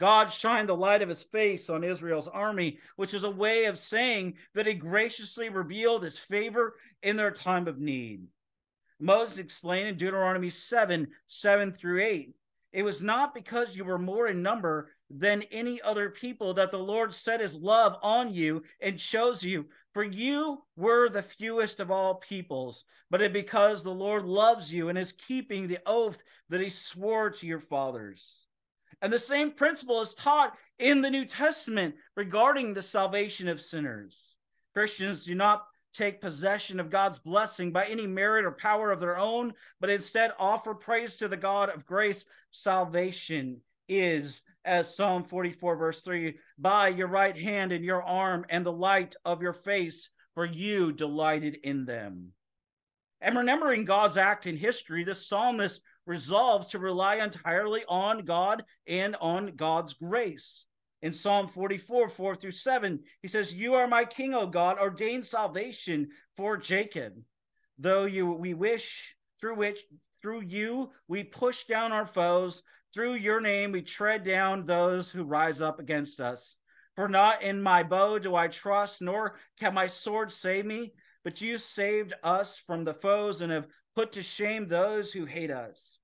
God 0.00 0.32
shined 0.32 0.68
the 0.68 0.74
light 0.74 1.02
of 1.02 1.08
his 1.08 1.22
face 1.22 1.70
on 1.70 1.84
Israel's 1.84 2.26
army, 2.26 2.78
which 2.96 3.14
is 3.14 3.22
a 3.22 3.30
way 3.30 3.66
of 3.66 3.78
saying 3.78 4.34
that 4.54 4.66
he 4.66 4.74
graciously 4.74 5.48
revealed 5.48 6.02
his 6.02 6.18
favor 6.18 6.74
in 7.02 7.16
their 7.16 7.30
time 7.30 7.68
of 7.68 7.78
need. 7.78 8.26
Moses 8.98 9.38
explained 9.38 9.88
in 9.88 9.96
Deuteronomy 9.96 10.50
7 10.50 11.06
7 11.28 11.72
through 11.72 12.02
8 12.02 12.34
it 12.72 12.82
was 12.84 13.02
not 13.02 13.34
because 13.34 13.74
you 13.74 13.84
were 13.84 13.98
more 13.98 14.28
in 14.28 14.42
number 14.42 14.92
than 15.10 15.42
any 15.50 15.82
other 15.82 16.08
people 16.08 16.54
that 16.54 16.70
the 16.70 16.78
Lord 16.78 17.12
set 17.12 17.40
his 17.40 17.56
love 17.56 17.96
on 18.00 18.32
you 18.32 18.62
and 18.80 18.98
chose 18.98 19.42
you. 19.42 19.66
For 19.92 20.04
you 20.04 20.62
were 20.76 21.08
the 21.08 21.22
fewest 21.22 21.80
of 21.80 21.90
all 21.90 22.14
peoples, 22.14 22.84
but 23.10 23.20
it 23.20 23.32
because 23.32 23.82
the 23.82 23.90
Lord 23.90 24.24
loves 24.24 24.72
you 24.72 24.88
and 24.88 24.96
is 24.96 25.12
keeping 25.12 25.66
the 25.66 25.80
oath 25.84 26.22
that 26.48 26.60
he 26.60 26.70
swore 26.70 27.30
to 27.30 27.46
your 27.46 27.58
fathers. 27.58 28.39
And 29.02 29.12
the 29.12 29.18
same 29.18 29.52
principle 29.52 30.00
is 30.00 30.14
taught 30.14 30.56
in 30.78 31.00
the 31.00 31.10
New 31.10 31.24
Testament 31.24 31.94
regarding 32.16 32.74
the 32.74 32.82
salvation 32.82 33.48
of 33.48 33.60
sinners. 33.60 34.16
Christians 34.74 35.24
do 35.24 35.34
not 35.34 35.64
take 35.92 36.20
possession 36.20 36.78
of 36.78 36.90
God's 36.90 37.18
blessing 37.18 37.72
by 37.72 37.86
any 37.86 38.06
merit 38.06 38.44
or 38.44 38.52
power 38.52 38.92
of 38.92 39.00
their 39.00 39.18
own, 39.18 39.54
but 39.80 39.90
instead 39.90 40.32
offer 40.38 40.74
praise 40.74 41.16
to 41.16 41.28
the 41.28 41.36
God 41.36 41.68
of 41.70 41.86
grace. 41.86 42.24
Salvation 42.50 43.60
is, 43.88 44.42
as 44.64 44.94
Psalm 44.94 45.24
44, 45.24 45.76
verse 45.76 46.02
3, 46.02 46.36
by 46.58 46.88
your 46.88 47.08
right 47.08 47.36
hand 47.36 47.72
and 47.72 47.84
your 47.84 48.02
arm 48.02 48.44
and 48.48 48.64
the 48.64 48.72
light 48.72 49.16
of 49.24 49.42
your 49.42 49.52
face, 49.52 50.10
for 50.34 50.44
you 50.44 50.92
delighted 50.92 51.56
in 51.64 51.86
them. 51.86 52.32
And 53.20 53.36
remembering 53.36 53.84
God's 53.84 54.16
act 54.16 54.46
in 54.46 54.56
history, 54.56 55.04
the 55.04 55.14
psalmist 55.14 55.82
resolves 56.10 56.66
to 56.66 56.78
rely 56.80 57.14
entirely 57.16 57.84
on 57.88 58.24
God 58.24 58.64
and 58.88 59.14
on 59.20 59.54
God's 59.54 59.94
grace. 59.94 60.66
In 61.02 61.12
Psalm 61.12 61.46
44, 61.46 62.08
4 62.08 62.34
through 62.34 62.50
7, 62.50 62.98
he 63.22 63.28
says, 63.28 63.54
You 63.54 63.74
are 63.74 63.86
my 63.86 64.04
king, 64.04 64.34
O 64.34 64.48
God, 64.48 64.78
ordained 64.80 65.24
salvation 65.24 66.08
for 66.36 66.56
Jacob. 66.56 67.14
Though 67.78 68.06
you 68.06 68.26
we 68.32 68.54
wish 68.54 69.14
through 69.40 69.54
which 69.54 69.84
through 70.20 70.40
you 70.42 70.90
we 71.06 71.22
push 71.22 71.64
down 71.64 71.92
our 71.92 72.06
foes, 72.06 72.64
through 72.92 73.14
your 73.14 73.40
name 73.40 73.70
we 73.70 73.80
tread 73.80 74.24
down 74.24 74.66
those 74.66 75.08
who 75.10 75.22
rise 75.22 75.60
up 75.60 75.78
against 75.78 76.20
us. 76.20 76.56
For 76.96 77.08
not 77.08 77.42
in 77.42 77.62
my 77.62 77.84
bow 77.84 78.18
do 78.18 78.34
I 78.34 78.48
trust, 78.48 79.00
nor 79.00 79.36
can 79.60 79.74
my 79.74 79.86
sword 79.86 80.32
save 80.32 80.66
me, 80.66 80.92
but 81.22 81.40
you 81.40 81.56
saved 81.56 82.14
us 82.24 82.58
from 82.58 82.82
the 82.82 82.94
foes 82.94 83.42
and 83.42 83.52
have 83.52 83.68
put 83.94 84.12
to 84.12 84.22
shame 84.22 84.66
those 84.66 85.12
who 85.12 85.24
hate 85.24 85.52
us. 85.52 85.99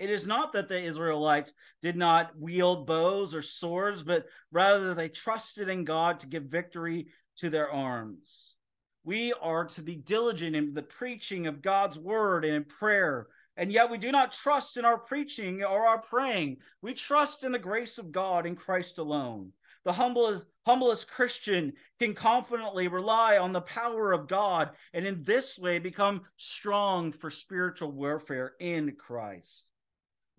It 0.00 0.08
is 0.08 0.26
not 0.26 0.54
that 0.54 0.68
the 0.68 0.80
Israelites 0.80 1.52
did 1.82 1.94
not 1.94 2.34
wield 2.34 2.86
bows 2.86 3.34
or 3.34 3.42
swords, 3.42 4.02
but 4.02 4.24
rather 4.50 4.94
they 4.94 5.10
trusted 5.10 5.68
in 5.68 5.84
God 5.84 6.20
to 6.20 6.26
give 6.26 6.44
victory 6.44 7.08
to 7.36 7.50
their 7.50 7.70
arms. 7.70 8.54
We 9.04 9.34
are 9.42 9.66
to 9.66 9.82
be 9.82 9.96
diligent 9.96 10.56
in 10.56 10.72
the 10.72 10.82
preaching 10.82 11.46
of 11.46 11.60
God's 11.60 11.98
word 11.98 12.46
and 12.46 12.54
in 12.54 12.64
prayer. 12.64 13.26
And 13.58 13.70
yet 13.70 13.90
we 13.90 13.98
do 13.98 14.10
not 14.10 14.32
trust 14.32 14.78
in 14.78 14.86
our 14.86 14.96
preaching 14.96 15.62
or 15.62 15.86
our 15.86 16.00
praying. 16.00 16.56
We 16.80 16.94
trust 16.94 17.44
in 17.44 17.52
the 17.52 17.58
grace 17.58 17.98
of 17.98 18.10
God 18.10 18.46
in 18.46 18.56
Christ 18.56 18.96
alone. 18.96 19.52
The 19.84 19.92
humblest, 19.92 20.46
humblest 20.64 21.10
Christian 21.10 21.74
can 21.98 22.14
confidently 22.14 22.88
rely 22.88 23.36
on 23.36 23.52
the 23.52 23.60
power 23.60 24.12
of 24.12 24.28
God 24.28 24.70
and 24.94 25.06
in 25.06 25.24
this 25.24 25.58
way 25.58 25.78
become 25.78 26.22
strong 26.38 27.12
for 27.12 27.30
spiritual 27.30 27.92
warfare 27.92 28.54
in 28.60 28.96
Christ. 28.96 29.66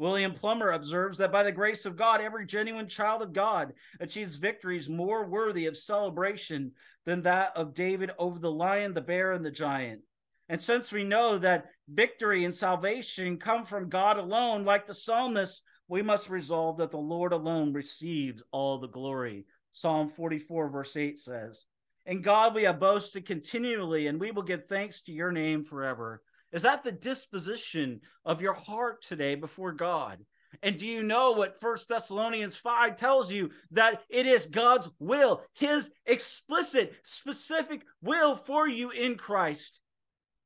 William 0.02 0.34
Plumer 0.34 0.72
observes 0.72 1.20
that 1.20 1.32
by 1.32 1.44
the 1.44 1.52
grace 1.52 1.86
of 1.86 1.96
God, 1.96 2.22
every 2.22 2.48
genuine 2.48 2.88
child 2.88 3.22
of 3.22 3.34
God 3.34 3.74
achieves 4.00 4.34
victories 4.34 4.90
more 4.90 5.28
worthy 5.28 5.68
of 5.68 5.78
celebration 5.78 6.72
than 7.06 7.22
that 7.22 7.56
of 7.56 7.76
David 7.76 8.10
over 8.18 8.40
the 8.40 8.50
lion, 8.50 8.96
the 8.96 9.02
bear, 9.02 9.34
and 9.34 9.46
the 9.46 9.52
giant. 9.52 10.02
And 10.50 10.60
since 10.60 10.92
we 10.92 11.04
know 11.04 11.38
that 11.38 11.68
victory 11.88 12.46
and 12.46 12.56
salvation 12.56 13.38
come 13.38 13.64
from 13.64 13.90
God 13.90 14.18
alone, 14.18 14.66
like 14.66 14.88
the 14.88 14.96
psalmist, 14.96 15.62
we 15.88 16.02
must 16.02 16.32
resolve 16.32 16.78
that 16.78 16.90
the 16.90 16.98
Lord 16.98 17.32
alone 17.32 17.72
receives 17.72 18.42
all 18.52 18.80
the 18.80 18.88
glory. 18.88 19.46
Psalm 19.72 20.10
44, 20.10 20.70
verse 20.70 20.98
8 20.98 21.20
says, 21.20 21.66
In 22.08 22.24
God 22.24 22.56
we 22.56 22.64
have 22.64 22.80
boasted 22.80 23.28
continually, 23.28 24.08
and 24.08 24.20
we 24.20 24.32
will 24.32 24.42
give 24.42 24.66
thanks 24.66 25.02
to 25.04 25.12
your 25.12 25.32
name 25.32 25.64
forever. 25.64 26.24
Is 26.52 26.64
that 26.64 26.84
the 26.84 26.92
disposition 26.92 28.02
of 28.26 28.42
your 28.42 28.54
heart 28.54 29.04
today 29.04 29.36
before 29.36 29.72
God? 29.72 30.20
And 30.62 30.78
do 30.78 30.86
you 30.86 31.02
know 31.02 31.32
what 31.32 31.60
First 31.60 31.88
Thessalonians 31.88 32.58
5 32.58 32.98
tells 32.98 33.32
you 33.32 33.52
that 33.72 34.04
it 34.10 34.26
is 34.26 34.46
God's 34.46 34.90
will, 35.00 35.44
his 35.54 35.92
explicit, 36.06 36.94
specific 37.04 37.84
will 38.02 38.36
for 38.36 38.68
you 38.68 38.92
in 38.92 39.16
Christ 39.16 39.80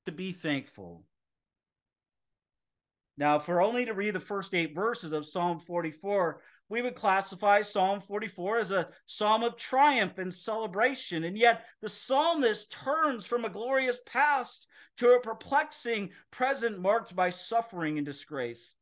to 0.06 0.12
be 0.12 0.32
thankful. 0.32 1.04
Now, 3.18 3.38
if 3.38 3.48
we're 3.48 3.64
only 3.64 3.86
to 3.86 3.94
read 3.94 4.14
the 4.14 4.20
first 4.20 4.54
eight 4.54 4.76
verses 4.76 5.12
of 5.12 5.28
Psalm 5.28 5.60
44, 5.60 6.42
we 6.68 6.82
would 6.82 6.96
classify 6.96 7.62
Psalm 7.62 8.02
44 8.02 8.60
as 8.60 8.72
a 8.72 8.90
psalm 9.06 9.44
of 9.44 9.56
triumph 9.56 10.18
and 10.18 10.34
celebration. 10.34 11.24
And 11.24 11.38
yet, 11.38 11.66
the 11.82 11.90
psalmist 11.90 12.72
turns 12.72 13.26
from 13.26 13.46
a 13.46 13.50
glorious 13.50 14.00
past 14.06 14.68
to 14.98 15.12
a 15.12 15.22
perplexing 15.22 16.10
present 16.32 16.80
marked 16.80 17.16
by 17.16 17.30
suffering 17.30 17.98
and 17.98 18.06
disgrace. 18.06 18.74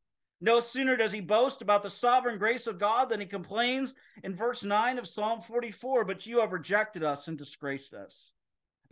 No 0.41 0.59
sooner 0.59 0.97
does 0.97 1.11
he 1.11 1.21
boast 1.21 1.61
about 1.61 1.83
the 1.83 1.89
sovereign 1.89 2.37
grace 2.37 2.67
of 2.67 2.79
God 2.79 3.09
than 3.09 3.19
he 3.19 3.25
complains 3.25 3.93
in 4.23 4.35
verse 4.35 4.63
9 4.63 4.97
of 4.97 5.07
Psalm 5.07 5.41
44 5.41 6.05
But 6.05 6.25
you 6.25 6.39
have 6.39 6.51
rejected 6.51 7.03
us 7.03 7.27
and 7.27 7.37
disgraced 7.37 7.93
us. 7.93 8.31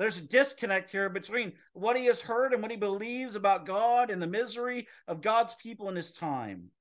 There's 0.01 0.17
a 0.17 0.21
disconnect 0.21 0.89
here 0.89 1.09
between 1.09 1.53
what 1.73 1.95
he 1.95 2.07
has 2.07 2.21
heard 2.21 2.53
and 2.53 2.61
what 2.63 2.71
he 2.71 2.77
believes 2.77 3.35
about 3.35 3.67
God 3.67 4.09
and 4.09 4.19
the 4.19 4.25
misery 4.25 4.87
of 5.07 5.21
God's 5.21 5.53
people 5.53 5.89
in 5.89 5.95
his 5.95 6.11
time. 6.11 6.71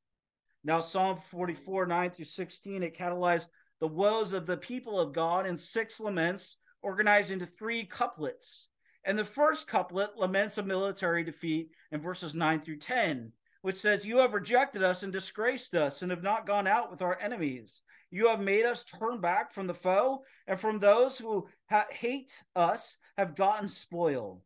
Now, 0.64 0.80
Psalm 0.80 1.18
44, 1.18 1.84
9 1.84 2.10
through 2.12 2.24
16, 2.24 2.82
it 2.82 2.96
catalyzed 2.96 3.48
the 3.78 3.88
woes 3.88 4.32
of 4.32 4.46
the 4.46 4.56
people 4.56 4.98
of 4.98 5.12
God 5.12 5.46
in 5.46 5.58
six 5.58 6.00
laments 6.00 6.56
organized 6.80 7.30
into 7.30 7.44
three 7.44 7.84
couplets. 7.84 8.68
And 9.04 9.18
the 9.18 9.24
first 9.26 9.68
couplet 9.68 10.16
laments 10.16 10.56
a 10.56 10.62
military 10.62 11.22
defeat 11.22 11.72
in 11.92 12.00
verses 12.00 12.34
9 12.34 12.60
through 12.60 12.78
10, 12.78 13.32
which 13.60 13.76
says, 13.76 14.06
You 14.06 14.16
have 14.20 14.32
rejected 14.32 14.82
us 14.82 15.02
and 15.02 15.12
disgraced 15.12 15.74
us 15.74 16.00
and 16.00 16.10
have 16.10 16.22
not 16.22 16.46
gone 16.46 16.66
out 16.66 16.90
with 16.90 17.02
our 17.02 17.18
enemies. 17.20 17.82
You 18.10 18.28
have 18.28 18.40
made 18.40 18.64
us 18.64 18.82
turn 18.82 19.20
back 19.20 19.52
from 19.52 19.66
the 19.66 19.74
foe, 19.74 20.24
and 20.46 20.58
from 20.58 20.78
those 20.78 21.16
who 21.18 21.48
ha- 21.68 21.86
hate 21.90 22.32
us 22.56 22.96
have 23.20 23.36
gotten 23.36 23.68
spoiled. 23.68 24.40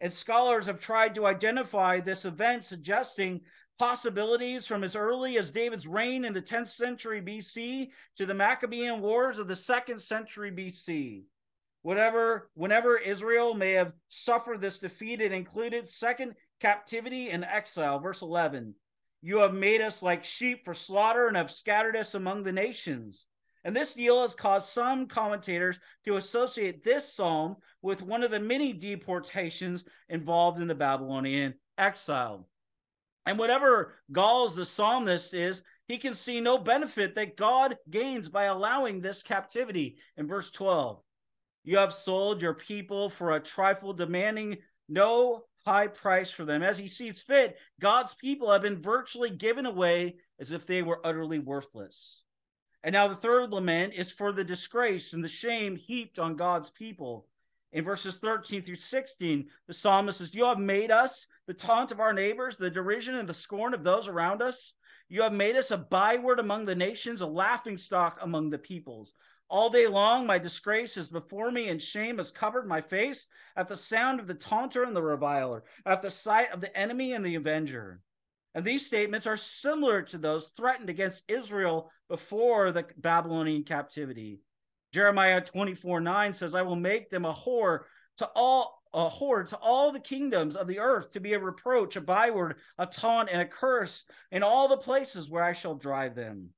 And 0.00 0.12
scholars 0.12 0.66
have 0.66 0.80
tried 0.80 1.14
to 1.14 1.26
identify 1.26 2.00
this 2.00 2.24
event, 2.24 2.64
suggesting 2.64 3.40
possibilities 3.78 4.66
from 4.66 4.82
as 4.84 4.96
early 4.96 5.38
as 5.38 5.50
David's 5.50 5.86
reign 5.86 6.24
in 6.24 6.32
the 6.32 6.42
10th 6.42 6.68
century 6.68 7.22
BC 7.22 7.90
to 8.16 8.26
the 8.26 8.34
Maccabean 8.34 9.00
Wars 9.00 9.38
of 9.38 9.46
the 9.46 9.54
2nd 9.54 10.00
century 10.00 10.50
BC. 10.50 11.22
Whatever, 11.82 12.50
whenever 12.54 12.98
Israel 12.98 13.54
may 13.54 13.72
have 13.72 13.92
suffered 14.08 14.60
this 14.60 14.78
defeat, 14.78 15.20
it 15.20 15.32
included 15.32 15.88
second 15.88 16.34
captivity 16.60 17.30
and 17.30 17.44
exile. 17.44 18.00
Verse 18.00 18.22
11 18.22 18.74
You 19.22 19.38
have 19.38 19.54
made 19.54 19.80
us 19.80 20.02
like 20.02 20.24
sheep 20.24 20.64
for 20.64 20.74
slaughter 20.74 21.28
and 21.28 21.36
have 21.36 21.52
scattered 21.52 21.96
us 21.96 22.14
among 22.14 22.42
the 22.42 22.52
nations. 22.52 23.26
And 23.68 23.76
this 23.76 23.92
deal 23.92 24.22
has 24.22 24.34
caused 24.34 24.70
some 24.70 25.08
commentators 25.08 25.78
to 26.06 26.16
associate 26.16 26.82
this 26.82 27.12
psalm 27.12 27.56
with 27.82 28.00
one 28.00 28.22
of 28.22 28.30
the 28.30 28.40
many 28.40 28.72
deportations 28.72 29.84
involved 30.08 30.62
in 30.62 30.68
the 30.68 30.74
Babylonian 30.74 31.52
exile. 31.76 32.48
And 33.26 33.38
whatever 33.38 33.96
galls 34.10 34.54
the 34.54 34.64
psalmist 34.64 35.34
is, 35.34 35.62
he 35.86 35.98
can 35.98 36.14
see 36.14 36.40
no 36.40 36.56
benefit 36.56 37.14
that 37.16 37.36
God 37.36 37.76
gains 37.90 38.30
by 38.30 38.44
allowing 38.44 39.02
this 39.02 39.22
captivity. 39.22 39.98
In 40.16 40.26
verse 40.26 40.48
12, 40.50 41.02
you 41.62 41.76
have 41.76 41.92
sold 41.92 42.40
your 42.40 42.54
people 42.54 43.10
for 43.10 43.32
a 43.32 43.40
trifle, 43.40 43.92
demanding 43.92 44.56
no 44.88 45.44
high 45.66 45.88
price 45.88 46.30
for 46.30 46.46
them. 46.46 46.62
As 46.62 46.78
he 46.78 46.88
sees 46.88 47.20
fit, 47.20 47.58
God's 47.78 48.14
people 48.14 48.50
have 48.50 48.62
been 48.62 48.80
virtually 48.80 49.28
given 49.28 49.66
away 49.66 50.16
as 50.40 50.52
if 50.52 50.64
they 50.64 50.80
were 50.80 51.06
utterly 51.06 51.38
worthless. 51.38 52.22
And 52.84 52.92
now 52.92 53.08
the 53.08 53.16
third 53.16 53.52
lament 53.52 53.94
is 53.94 54.10
for 54.10 54.32
the 54.32 54.44
disgrace 54.44 55.12
and 55.12 55.22
the 55.22 55.28
shame 55.28 55.76
heaped 55.76 56.18
on 56.18 56.36
God's 56.36 56.70
people. 56.70 57.26
In 57.72 57.84
verses 57.84 58.18
13 58.18 58.62
through 58.62 58.76
16, 58.76 59.48
the 59.66 59.74
psalmist 59.74 60.18
says, 60.18 60.34
You 60.34 60.46
have 60.46 60.58
made 60.58 60.90
us 60.90 61.26
the 61.46 61.54
taunt 61.54 61.92
of 61.92 62.00
our 62.00 62.12
neighbors, 62.12 62.56
the 62.56 62.70
derision 62.70 63.16
and 63.16 63.28
the 63.28 63.34
scorn 63.34 63.74
of 63.74 63.84
those 63.84 64.08
around 64.08 64.40
us. 64.40 64.72
You 65.08 65.22
have 65.22 65.32
made 65.32 65.56
us 65.56 65.70
a 65.70 65.76
byword 65.76 66.38
among 66.38 66.64
the 66.64 66.74
nations, 66.74 67.20
a 67.20 67.26
laughing 67.26 67.78
stock 67.78 68.18
among 68.22 68.50
the 68.50 68.58
peoples. 68.58 69.12
All 69.50 69.70
day 69.70 69.86
long, 69.86 70.26
my 70.26 70.38
disgrace 70.38 70.96
is 70.96 71.08
before 71.08 71.50
me, 71.50 71.68
and 71.68 71.80
shame 71.80 72.18
has 72.18 72.30
covered 72.30 72.66
my 72.66 72.82
face 72.82 73.26
at 73.56 73.68
the 73.68 73.76
sound 73.76 74.20
of 74.20 74.26
the 74.26 74.34
taunter 74.34 74.84
and 74.84 74.94
the 74.94 75.02
reviler, 75.02 75.64
at 75.86 76.02
the 76.02 76.10
sight 76.10 76.52
of 76.52 76.60
the 76.60 76.74
enemy 76.76 77.12
and 77.12 77.24
the 77.24 77.34
avenger. 77.34 78.00
And 78.54 78.64
these 78.64 78.86
statements 78.86 79.26
are 79.26 79.36
similar 79.36 80.02
to 80.02 80.18
those 80.18 80.48
threatened 80.56 80.90
against 80.90 81.22
Israel 81.28 81.90
before 82.08 82.72
the 82.72 82.86
Babylonian 82.96 83.64
captivity. 83.64 84.40
Jeremiah 84.92 85.40
24 85.40 86.00
9 86.00 86.34
says, 86.34 86.54
I 86.54 86.62
will 86.62 86.76
make 86.76 87.10
them 87.10 87.24
a 87.24 87.32
whore 87.32 87.80
to 88.18 88.26
all 88.34 88.78
a 88.94 89.10
whore 89.10 89.46
to 89.46 89.56
all 89.58 89.92
the 89.92 90.00
kingdoms 90.00 90.56
of 90.56 90.66
the 90.66 90.78
earth 90.78 91.12
to 91.12 91.20
be 91.20 91.34
a 91.34 91.38
reproach, 91.38 91.96
a 91.96 92.00
byword, 92.00 92.56
a 92.78 92.86
taunt, 92.86 93.28
and 93.30 93.42
a 93.42 93.46
curse 93.46 94.04
in 94.30 94.42
all 94.42 94.66
the 94.66 94.78
places 94.78 95.28
where 95.28 95.44
I 95.44 95.52
shall 95.52 95.74
drive 95.74 96.14
them. 96.14 96.50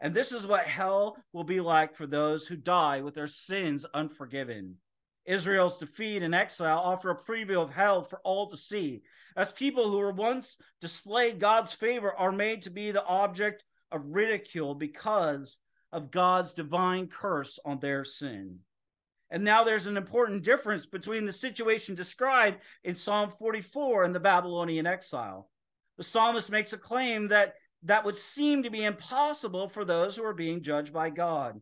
And 0.00 0.14
this 0.14 0.30
is 0.30 0.46
what 0.46 0.66
hell 0.66 1.16
will 1.32 1.44
be 1.44 1.60
like 1.60 1.96
for 1.96 2.06
those 2.06 2.46
who 2.46 2.56
die 2.56 3.00
with 3.00 3.14
their 3.14 3.26
sins 3.26 3.84
unforgiven. 3.94 4.76
Israel's 5.24 5.78
defeat 5.78 6.22
and 6.22 6.34
exile 6.34 6.78
offer 6.78 7.10
a 7.10 7.20
preview 7.20 7.60
of 7.60 7.72
hell 7.72 8.04
for 8.04 8.20
all 8.22 8.48
to 8.50 8.56
see, 8.56 9.02
as 9.36 9.52
people 9.52 9.90
who 9.90 9.98
were 9.98 10.12
once 10.12 10.56
displayed 10.80 11.38
God's 11.38 11.72
favor 11.72 12.12
are 12.12 12.32
made 12.32 12.62
to 12.62 12.70
be 12.70 12.90
the 12.90 13.04
object 13.04 13.64
of 13.92 14.02
ridicule 14.06 14.74
because 14.74 15.58
of 15.92 16.10
God's 16.10 16.54
divine 16.54 17.06
curse 17.06 17.58
on 17.64 17.78
their 17.78 18.04
sin. 18.04 18.58
And 19.30 19.44
now 19.44 19.64
there's 19.64 19.86
an 19.86 19.96
important 19.96 20.44
difference 20.44 20.86
between 20.86 21.26
the 21.26 21.32
situation 21.32 21.94
described 21.94 22.58
in 22.84 22.94
Psalm 22.94 23.32
44 23.38 24.04
and 24.04 24.14
the 24.14 24.20
Babylonian 24.20 24.86
exile. 24.86 25.50
The 25.98 26.04
psalmist 26.04 26.50
makes 26.50 26.72
a 26.72 26.78
claim 26.78 27.28
that 27.28 27.54
that 27.82 28.04
would 28.04 28.16
seem 28.16 28.62
to 28.62 28.70
be 28.70 28.84
impossible 28.84 29.68
for 29.68 29.84
those 29.84 30.16
who 30.16 30.24
are 30.24 30.34
being 30.34 30.62
judged 30.62 30.92
by 30.92 31.10
God. 31.10 31.60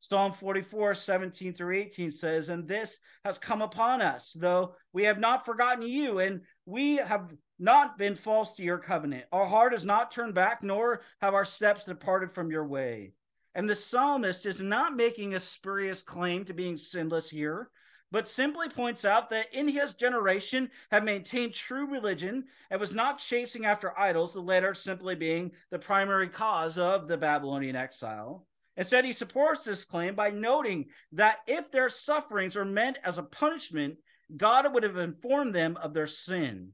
Psalm 0.00 0.32
44, 0.32 0.94
17 0.94 1.54
through 1.54 1.76
18 1.76 2.10
says, 2.10 2.48
And 2.48 2.66
this 2.66 2.98
has 3.24 3.38
come 3.38 3.62
upon 3.62 4.02
us, 4.02 4.32
though 4.32 4.74
we 4.92 5.04
have 5.04 5.20
not 5.20 5.44
forgotten 5.44 5.86
you, 5.86 6.18
and 6.18 6.40
we 6.66 6.96
have 6.96 7.32
not 7.58 7.98
been 7.98 8.14
false 8.14 8.52
to 8.52 8.62
your 8.62 8.78
covenant. 8.78 9.24
Our 9.32 9.46
heart 9.46 9.72
has 9.72 9.84
not 9.84 10.10
turned 10.10 10.34
back, 10.34 10.62
nor 10.62 11.02
have 11.20 11.34
our 11.34 11.44
steps 11.44 11.84
departed 11.84 12.32
from 12.32 12.50
your 12.50 12.66
way. 12.66 13.12
And 13.54 13.68
the 13.68 13.74
psalmist 13.74 14.46
is 14.46 14.60
not 14.60 14.96
making 14.96 15.34
a 15.34 15.40
spurious 15.40 16.02
claim 16.02 16.44
to 16.46 16.54
being 16.54 16.78
sinless 16.78 17.28
here, 17.28 17.70
but 18.10 18.28
simply 18.28 18.68
points 18.68 19.04
out 19.04 19.30
that 19.30 19.54
in 19.54 19.68
his 19.68 19.94
generation 19.94 20.70
have 20.90 21.04
maintained 21.04 21.52
true 21.52 21.86
religion 21.86 22.44
and 22.70 22.80
was 22.80 22.92
not 22.92 23.18
chasing 23.18 23.64
after 23.64 23.98
idols, 23.98 24.32
the 24.32 24.40
latter 24.40 24.74
simply 24.74 25.14
being 25.14 25.52
the 25.70 25.78
primary 25.78 26.28
cause 26.28 26.78
of 26.78 27.08
the 27.08 27.16
Babylonian 27.16 27.76
exile. 27.76 28.46
Instead, 28.76 29.04
he 29.04 29.12
supports 29.12 29.64
this 29.64 29.84
claim 29.84 30.14
by 30.14 30.30
noting 30.30 30.86
that 31.12 31.38
if 31.46 31.70
their 31.70 31.90
sufferings 31.90 32.56
were 32.56 32.64
meant 32.64 32.98
as 33.04 33.18
a 33.18 33.22
punishment, 33.22 33.96
God 34.36 34.72
would 34.72 34.82
have 34.82 34.96
informed 34.96 35.54
them 35.54 35.76
of 35.76 35.94
their 35.94 36.06
sin. 36.06 36.72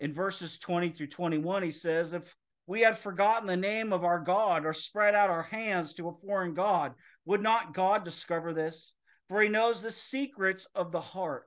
In 0.00 0.12
verses 0.12 0.58
20 0.58 0.90
through 0.90 1.08
21, 1.08 1.62
he 1.62 1.72
says, 1.72 2.12
If 2.12 2.34
we 2.66 2.80
had 2.82 2.98
forgotten 2.98 3.46
the 3.46 3.56
name 3.56 3.92
of 3.92 4.04
our 4.04 4.20
God 4.20 4.64
or 4.64 4.72
spread 4.72 5.14
out 5.14 5.30
our 5.30 5.42
hands 5.42 5.94
to 5.94 6.08
a 6.08 6.26
foreign 6.26 6.54
God, 6.54 6.94
would 7.24 7.42
not 7.42 7.74
God 7.74 8.04
discover 8.04 8.52
this? 8.52 8.92
For 9.28 9.42
he 9.42 9.48
knows 9.48 9.82
the 9.82 9.90
secrets 9.90 10.66
of 10.74 10.92
the 10.92 11.00
heart. 11.00 11.46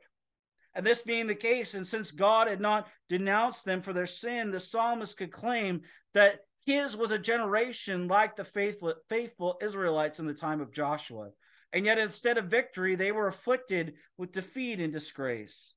And 0.74 0.86
this 0.86 1.02
being 1.02 1.28
the 1.28 1.36
case, 1.36 1.74
and 1.74 1.86
since 1.86 2.12
God 2.12 2.48
had 2.48 2.62
not 2.62 2.88
denounced 3.10 3.66
them 3.66 3.82
for 3.82 3.94
their 3.94 4.06
sin, 4.06 4.52
the 4.52 4.60
psalmist 4.60 5.18
could 5.18 5.32
claim 5.32 5.82
that 6.14 6.42
his 6.66 6.96
was 6.96 7.12
a 7.12 7.18
generation 7.18 8.08
like 8.08 8.36
the 8.36 8.44
faithful, 8.44 8.94
faithful 9.10 9.58
Israelites 9.62 10.20
in 10.20 10.28
the 10.28 10.34
time 10.34 10.62
of 10.62 10.72
Joshua. 10.72 11.30
And 11.74 11.86
yet, 11.86 11.98
instead 11.98 12.38
of 12.38 12.46
victory, 12.46 12.96
they 12.96 13.12
were 13.12 13.28
afflicted 13.28 13.94
with 14.18 14.34
defeat 14.34 14.80
and 14.80 14.92
disgrace. 14.92 15.74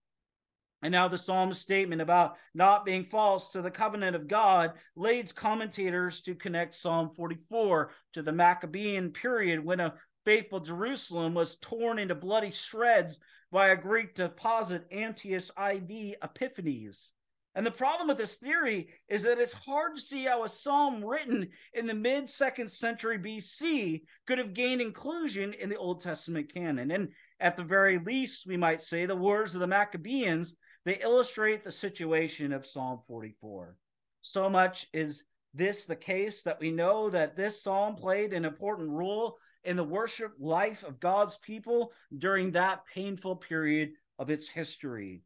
And 0.83 0.93
now, 0.93 1.09
the 1.09 1.17
psalm's 1.17 1.59
statement 1.59 2.03
about 2.03 2.37
not 2.53 2.85
being 2.85 3.07
false 3.07 3.53
to 3.53 3.63
the 3.63 3.71
covenant 3.71 4.15
of 4.15 4.29
God 4.29 4.75
leads 4.97 5.33
commentators 5.33 6.21
to 6.23 6.35
connect 6.35 6.75
Psalm 6.75 7.09
44 7.17 7.91
to 8.13 8.23
the 8.23 8.33
Maccabean 8.33 9.11
period 9.11 9.65
when 9.65 9.81
a 9.81 9.95
faithful 10.27 10.61
Jerusalem 10.61 11.33
was 11.33 11.57
torn 11.57 11.99
into 11.99 12.15
bloody 12.15 12.51
shreds 12.51 13.19
by 13.51 13.69
a 13.69 13.77
Greek 13.77 14.15
deposit, 14.15 14.85
Antiochus 14.93 15.51
IV 15.57 16.17
Epiphanes. 16.23 17.14
And 17.55 17.65
the 17.65 17.71
problem 17.71 18.09
with 18.09 18.17
this 18.17 18.37
theory 18.37 18.89
is 19.09 19.23
that 19.23 19.39
it's 19.39 19.53
hard 19.53 19.95
to 19.95 20.01
see 20.01 20.25
how 20.25 20.43
a 20.43 20.49
psalm 20.49 21.05
written 21.05 21.49
in 21.73 21.87
the 21.87 21.95
mid 21.95 22.29
second 22.29 22.71
century 22.71 23.19
BC 23.19 24.03
could 24.27 24.39
have 24.39 24.55
gained 24.55 24.81
inclusion 24.81 25.55
in 25.55 25.69
the 25.69 25.77
Old 25.77 26.01
Testament 26.01 26.53
canon. 26.53 26.91
And 26.91 27.11
at 27.39 27.57
the 27.57 27.63
very 27.63 27.99
least, 27.99 28.47
we 28.47 28.57
might 28.57 28.83
say 28.83 29.07
the 29.07 29.15
words 29.15 29.55
of 29.55 29.61
the 29.61 29.69
Maccabeans, 29.69 30.55
they 30.85 31.01
illustrate 31.01 31.63
the 31.63 31.73
situation 31.73 32.53
of 32.53 32.67
Psalm 32.67 33.01
44. 33.07 33.77
So 34.21 34.51
much 34.51 34.89
is 34.93 35.25
this 35.55 35.87
the 35.87 35.97
case 35.97 36.43
that 36.43 36.59
we 36.59 36.73
know 36.73 37.09
that 37.11 37.37
this 37.37 37.63
psalm 37.63 37.95
played 37.95 38.33
an 38.33 38.45
important 38.45 38.91
role 38.91 39.37
in 39.63 39.77
the 39.77 39.85
worship 39.85 40.33
life 40.41 40.83
of 40.83 41.01
God's 41.01 41.39
people 41.39 41.93
during 42.19 42.51
that 42.51 42.83
painful 42.93 43.37
period 43.37 43.93
of 44.19 44.29
its 44.29 44.49
history. 44.49 45.23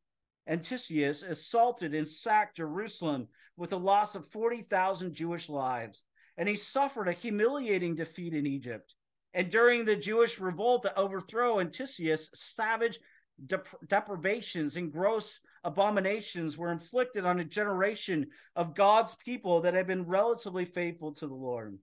Antiochus 0.48 1.22
assaulted 1.22 1.94
and 1.94 2.08
sacked 2.08 2.56
Jerusalem 2.56 3.28
with 3.56 3.70
the 3.70 3.78
loss 3.78 4.14
of 4.14 4.26
40,000 4.28 5.12
Jewish 5.14 5.48
lives, 5.48 6.02
and 6.36 6.48
he 6.48 6.56
suffered 6.56 7.08
a 7.08 7.12
humiliating 7.12 7.96
defeat 7.96 8.34
in 8.34 8.46
Egypt. 8.46 8.94
And 9.34 9.50
during 9.50 9.84
the 9.84 9.96
Jewish 9.96 10.40
revolt 10.40 10.82
to 10.82 10.98
overthrow 10.98 11.60
Antiochus, 11.60 12.30
savage 12.34 12.98
dep- 13.46 13.68
deprivations 13.86 14.76
and 14.76 14.92
gross 14.92 15.40
abominations 15.64 16.56
were 16.56 16.72
inflicted 16.72 17.26
on 17.26 17.40
a 17.40 17.44
generation 17.44 18.28
of 18.56 18.74
God's 18.74 19.14
people 19.16 19.60
that 19.62 19.74
had 19.74 19.86
been 19.86 20.06
relatively 20.06 20.64
faithful 20.64 21.12
to 21.14 21.26
the 21.26 21.34
Lord. 21.34 21.78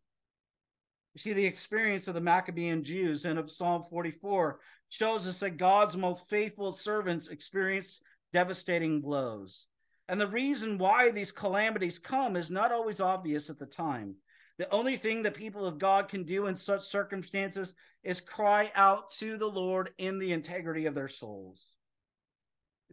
You 1.14 1.20
see, 1.20 1.34
the 1.34 1.46
experience 1.46 2.08
of 2.08 2.14
the 2.14 2.22
Maccabean 2.22 2.84
Jews 2.84 3.26
and 3.26 3.40
of 3.40 3.52
Psalm 3.52 3.84
44 3.90 4.60
shows 4.90 5.28
us 5.28 5.40
that 5.40 5.58
God's 5.58 5.96
most 5.96 6.28
faithful 6.30 6.74
servants 6.74 7.30
experienced 7.30 8.02
devastating 8.36 9.00
blows. 9.00 9.66
And 10.10 10.20
the 10.20 10.28
reason 10.28 10.78
why 10.78 11.10
these 11.10 11.32
calamities 11.32 11.98
come 11.98 12.36
is 12.36 12.52
not 12.52 12.74
always 12.74 13.00
obvious 13.00 13.50
at 13.50 13.58
the 13.58 13.66
time. 13.66 14.16
The 14.58 14.70
only 14.74 14.98
thing 14.98 15.24
that 15.24 15.36
people 15.36 15.66
of 15.66 15.80
God 15.80 16.10
can 16.10 16.26
do 16.26 16.48
in 16.48 16.58
such 16.58 16.86
circumstances 16.86 17.74
is 18.04 18.20
cry 18.20 18.74
out 18.76 19.10
to 19.20 19.38
the 19.38 19.48
Lord 19.48 19.92
in 19.98 20.20
the 20.20 20.34
integrity 20.34 20.86
of 20.86 20.94
their 20.94 21.08
souls. 21.08 21.64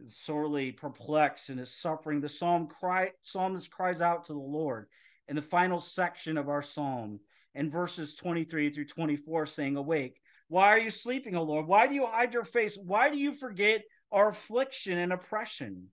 Sorely 0.07 0.71
perplexed 0.71 1.49
in 1.49 1.57
his 1.57 1.75
suffering, 1.75 2.21
the 2.21 2.29
psalm 2.29 2.67
cry, 2.67 3.11
psalmist 3.23 3.69
cries 3.69 3.99
out 3.99 4.27
to 4.27 4.33
the 4.33 4.39
Lord 4.39 4.87
in 5.27 5.35
the 5.35 5.41
final 5.41 5.81
section 5.81 6.37
of 6.37 6.47
our 6.47 6.61
psalm 6.61 7.19
in 7.53 7.69
verses 7.69 8.15
23 8.15 8.69
through 8.69 8.87
24, 8.87 9.45
saying, 9.45 9.75
Awake, 9.75 10.21
why 10.47 10.69
are 10.69 10.79
you 10.79 10.89
sleeping, 10.89 11.35
O 11.35 11.43
Lord? 11.43 11.67
Why 11.67 11.87
do 11.87 11.95
you 11.95 12.05
hide 12.05 12.33
your 12.33 12.45
face? 12.45 12.77
Why 12.81 13.09
do 13.09 13.17
you 13.17 13.33
forget 13.33 13.81
are 14.13 14.29
affliction 14.29 14.97
and 14.97 15.11
oppression. 15.11 15.87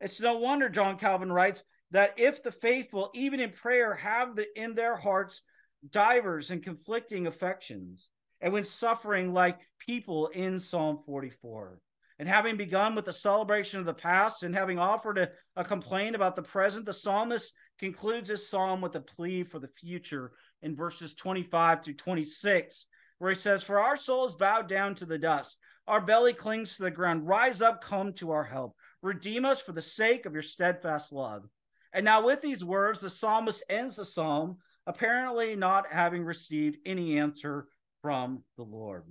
It's 0.00 0.20
no 0.20 0.38
wonder, 0.38 0.68
John 0.68 0.98
Calvin 0.98 1.30
writes, 1.30 1.62
that 1.90 2.14
if 2.16 2.42
the 2.42 2.50
faithful, 2.50 3.10
even 3.14 3.40
in 3.40 3.50
prayer, 3.50 3.94
have 3.94 4.36
the, 4.36 4.46
in 4.60 4.74
their 4.74 4.96
hearts 4.96 5.42
divers 5.90 6.50
and 6.50 6.62
conflicting 6.62 7.26
affections, 7.26 8.08
and 8.40 8.52
when 8.52 8.64
suffering 8.64 9.32
like 9.32 9.58
people 9.78 10.28
in 10.28 10.58
Psalm 10.58 10.98
44. 11.06 11.78
And 12.20 12.28
having 12.28 12.56
begun 12.56 12.96
with 12.96 13.04
the 13.04 13.12
celebration 13.12 13.78
of 13.78 13.86
the 13.86 13.94
past 13.94 14.42
and 14.42 14.52
having 14.52 14.78
offered 14.78 15.18
a, 15.18 15.30
a 15.54 15.64
complaint 15.64 16.16
about 16.16 16.34
the 16.34 16.42
present, 16.42 16.84
the 16.84 16.92
psalmist 16.92 17.52
concludes 17.78 18.28
his 18.28 18.48
psalm 18.48 18.80
with 18.80 18.96
a 18.96 19.00
plea 19.00 19.44
for 19.44 19.60
the 19.60 19.68
future 19.68 20.32
in 20.62 20.74
verses 20.74 21.14
25 21.14 21.84
through 21.84 21.94
26, 21.94 22.86
where 23.18 23.30
he 23.30 23.36
says, 23.36 23.62
For 23.62 23.78
our 23.78 23.96
soul 23.96 24.26
is 24.26 24.34
bowed 24.34 24.68
down 24.68 24.96
to 24.96 25.06
the 25.06 25.18
dust. 25.18 25.58
Our 25.88 26.00
belly 26.00 26.34
clings 26.34 26.76
to 26.76 26.82
the 26.84 26.90
ground. 26.90 27.26
Rise 27.26 27.62
up, 27.62 27.82
come 27.82 28.12
to 28.14 28.30
our 28.30 28.44
help. 28.44 28.76
Redeem 29.02 29.44
us 29.44 29.60
for 29.60 29.72
the 29.72 29.82
sake 29.82 30.26
of 30.26 30.34
your 30.34 30.42
steadfast 30.42 31.12
love. 31.12 31.48
And 31.92 32.04
now, 32.04 32.24
with 32.24 32.42
these 32.42 32.62
words, 32.62 33.00
the 33.00 33.08
psalmist 33.08 33.62
ends 33.70 33.96
the 33.96 34.04
psalm 34.04 34.58
apparently 34.86 35.56
not 35.56 35.90
having 35.90 36.24
received 36.24 36.76
any 36.84 37.18
answer 37.18 37.68
from 38.02 38.42
the 38.56 38.62
Lord. 38.62 39.04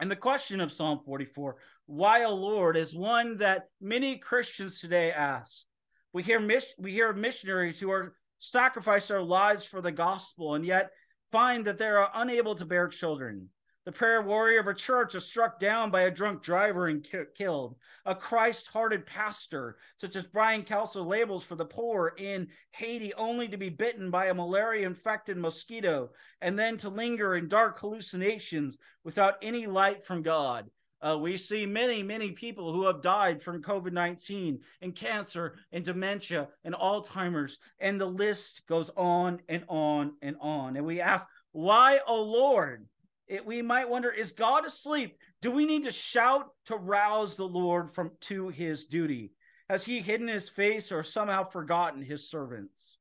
And 0.00 0.10
the 0.10 0.16
question 0.16 0.60
of 0.60 0.72
Psalm 0.72 1.00
44, 1.04 1.56
why, 1.86 2.24
O 2.24 2.34
Lord, 2.34 2.76
is 2.76 2.94
one 2.94 3.38
that 3.38 3.68
many 3.80 4.18
Christians 4.18 4.80
today 4.80 5.12
ask. 5.12 5.64
We 6.12 6.22
hear, 6.22 6.40
we 6.78 6.92
hear 6.92 7.12
missionaries 7.12 7.78
who 7.78 7.90
are 7.90 8.14
sacrifice 8.38 9.08
their 9.08 9.22
lives 9.22 9.64
for 9.64 9.80
the 9.80 9.92
gospel 9.92 10.54
and 10.54 10.64
yet 10.64 10.90
find 11.30 11.66
that 11.66 11.78
they 11.78 11.86
are 11.86 12.10
unable 12.14 12.54
to 12.54 12.64
bear 12.64 12.88
children. 12.88 13.48
The 13.86 13.92
prayer 13.92 14.20
warrior 14.20 14.58
of 14.58 14.66
a 14.66 14.74
church 14.74 15.14
is 15.14 15.24
struck 15.24 15.60
down 15.60 15.92
by 15.92 16.02
a 16.02 16.10
drunk 16.10 16.42
driver 16.42 16.88
and 16.88 17.04
ki- 17.04 17.26
killed. 17.36 17.76
A 18.04 18.16
Christ 18.16 18.66
hearted 18.66 19.06
pastor, 19.06 19.76
such 19.96 20.16
as 20.16 20.26
Brian 20.26 20.64
Kelso 20.64 21.04
labels 21.04 21.44
for 21.44 21.54
the 21.54 21.66
poor 21.66 22.12
in 22.18 22.48
Haiti, 22.72 23.14
only 23.14 23.46
to 23.46 23.56
be 23.56 23.68
bitten 23.68 24.10
by 24.10 24.26
a 24.26 24.34
malaria 24.34 24.88
infected 24.88 25.36
mosquito 25.36 26.10
and 26.40 26.58
then 26.58 26.76
to 26.78 26.88
linger 26.88 27.36
in 27.36 27.46
dark 27.46 27.78
hallucinations 27.78 28.76
without 29.04 29.36
any 29.40 29.68
light 29.68 30.04
from 30.04 30.22
God. 30.22 30.68
Uh, 31.00 31.16
we 31.16 31.36
see 31.36 31.64
many, 31.64 32.02
many 32.02 32.32
people 32.32 32.72
who 32.72 32.86
have 32.86 33.02
died 33.02 33.40
from 33.40 33.62
COVID 33.62 33.92
19 33.92 34.58
and 34.82 34.96
cancer 34.96 35.58
and 35.70 35.84
dementia 35.84 36.48
and 36.64 36.74
Alzheimer's, 36.74 37.58
and 37.78 38.00
the 38.00 38.06
list 38.06 38.62
goes 38.66 38.90
on 38.96 39.42
and 39.48 39.62
on 39.68 40.14
and 40.22 40.34
on. 40.40 40.76
And 40.76 40.84
we 40.84 41.00
ask, 41.00 41.24
why, 41.52 42.00
oh 42.08 42.24
Lord? 42.24 42.88
It, 43.28 43.44
we 43.44 43.62
might 43.62 43.88
wonder 43.88 44.10
is 44.10 44.32
God 44.32 44.64
asleep? 44.64 45.18
Do 45.42 45.50
we 45.50 45.66
need 45.66 45.84
to 45.84 45.90
shout 45.90 46.50
to 46.66 46.76
rouse 46.76 47.36
the 47.36 47.48
Lord 47.48 47.90
from 47.90 48.12
to 48.22 48.48
his 48.48 48.84
duty? 48.84 49.32
Has 49.68 49.84
he 49.84 50.00
hidden 50.00 50.28
his 50.28 50.48
face 50.48 50.92
or 50.92 51.02
somehow 51.02 51.44
forgotten 51.44 52.02
his 52.02 52.30
servants? 52.30 52.98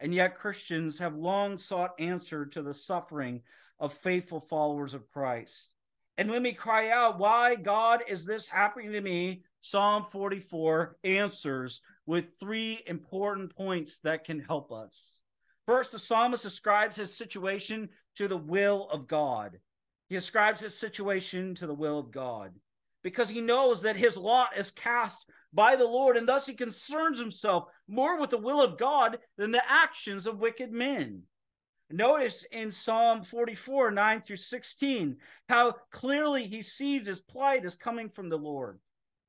And 0.00 0.14
yet 0.14 0.36
Christians 0.36 0.98
have 0.98 1.16
long 1.16 1.58
sought 1.58 1.94
answer 1.98 2.46
to 2.46 2.62
the 2.62 2.74
suffering 2.74 3.42
of 3.80 3.94
faithful 3.94 4.40
followers 4.40 4.94
of 4.94 5.10
Christ. 5.10 5.70
And 6.18 6.30
when 6.30 6.42
we 6.42 6.52
cry 6.52 6.90
out, 6.90 7.18
Why, 7.18 7.54
God, 7.54 8.02
is 8.08 8.24
this 8.24 8.46
happening 8.46 8.92
to 8.92 9.00
me? 9.00 9.44
Psalm 9.60 10.06
44 10.10 10.96
answers 11.04 11.80
with 12.06 12.38
three 12.38 12.82
important 12.86 13.54
points 13.54 13.98
that 14.00 14.24
can 14.24 14.40
help 14.40 14.72
us. 14.72 15.22
First, 15.66 15.92
the 15.92 15.98
psalmist 15.98 16.42
describes 16.42 16.96
his 16.96 17.14
situation 17.14 17.90
to 18.18 18.28
the 18.28 18.36
will 18.36 18.88
of 18.90 19.06
God. 19.06 19.58
He 20.08 20.16
ascribes 20.16 20.60
his 20.60 20.76
situation 20.76 21.54
to 21.56 21.66
the 21.66 21.74
will 21.74 21.98
of 21.98 22.10
God 22.10 22.52
because 23.04 23.28
he 23.28 23.40
knows 23.40 23.82
that 23.82 23.96
his 23.96 24.16
lot 24.16 24.56
is 24.56 24.72
cast 24.72 25.24
by 25.52 25.76
the 25.76 25.86
Lord, 25.86 26.16
and 26.16 26.28
thus 26.28 26.44
he 26.44 26.54
concerns 26.54 27.20
himself 27.20 27.66
more 27.86 28.20
with 28.20 28.30
the 28.30 28.38
will 28.38 28.60
of 28.60 28.76
God 28.76 29.18
than 29.36 29.52
the 29.52 29.62
actions 29.70 30.26
of 30.26 30.40
wicked 30.40 30.72
men. 30.72 31.22
Notice 31.90 32.44
in 32.50 32.72
Psalm 32.72 33.22
44, 33.22 33.92
9 33.92 34.22
through 34.22 34.36
16, 34.36 35.16
how 35.48 35.74
clearly 35.92 36.46
he 36.46 36.62
sees 36.62 37.06
his 37.06 37.20
plight 37.20 37.64
as 37.64 37.76
coming 37.76 38.10
from 38.10 38.28
the 38.28 38.36
Lord. 38.36 38.80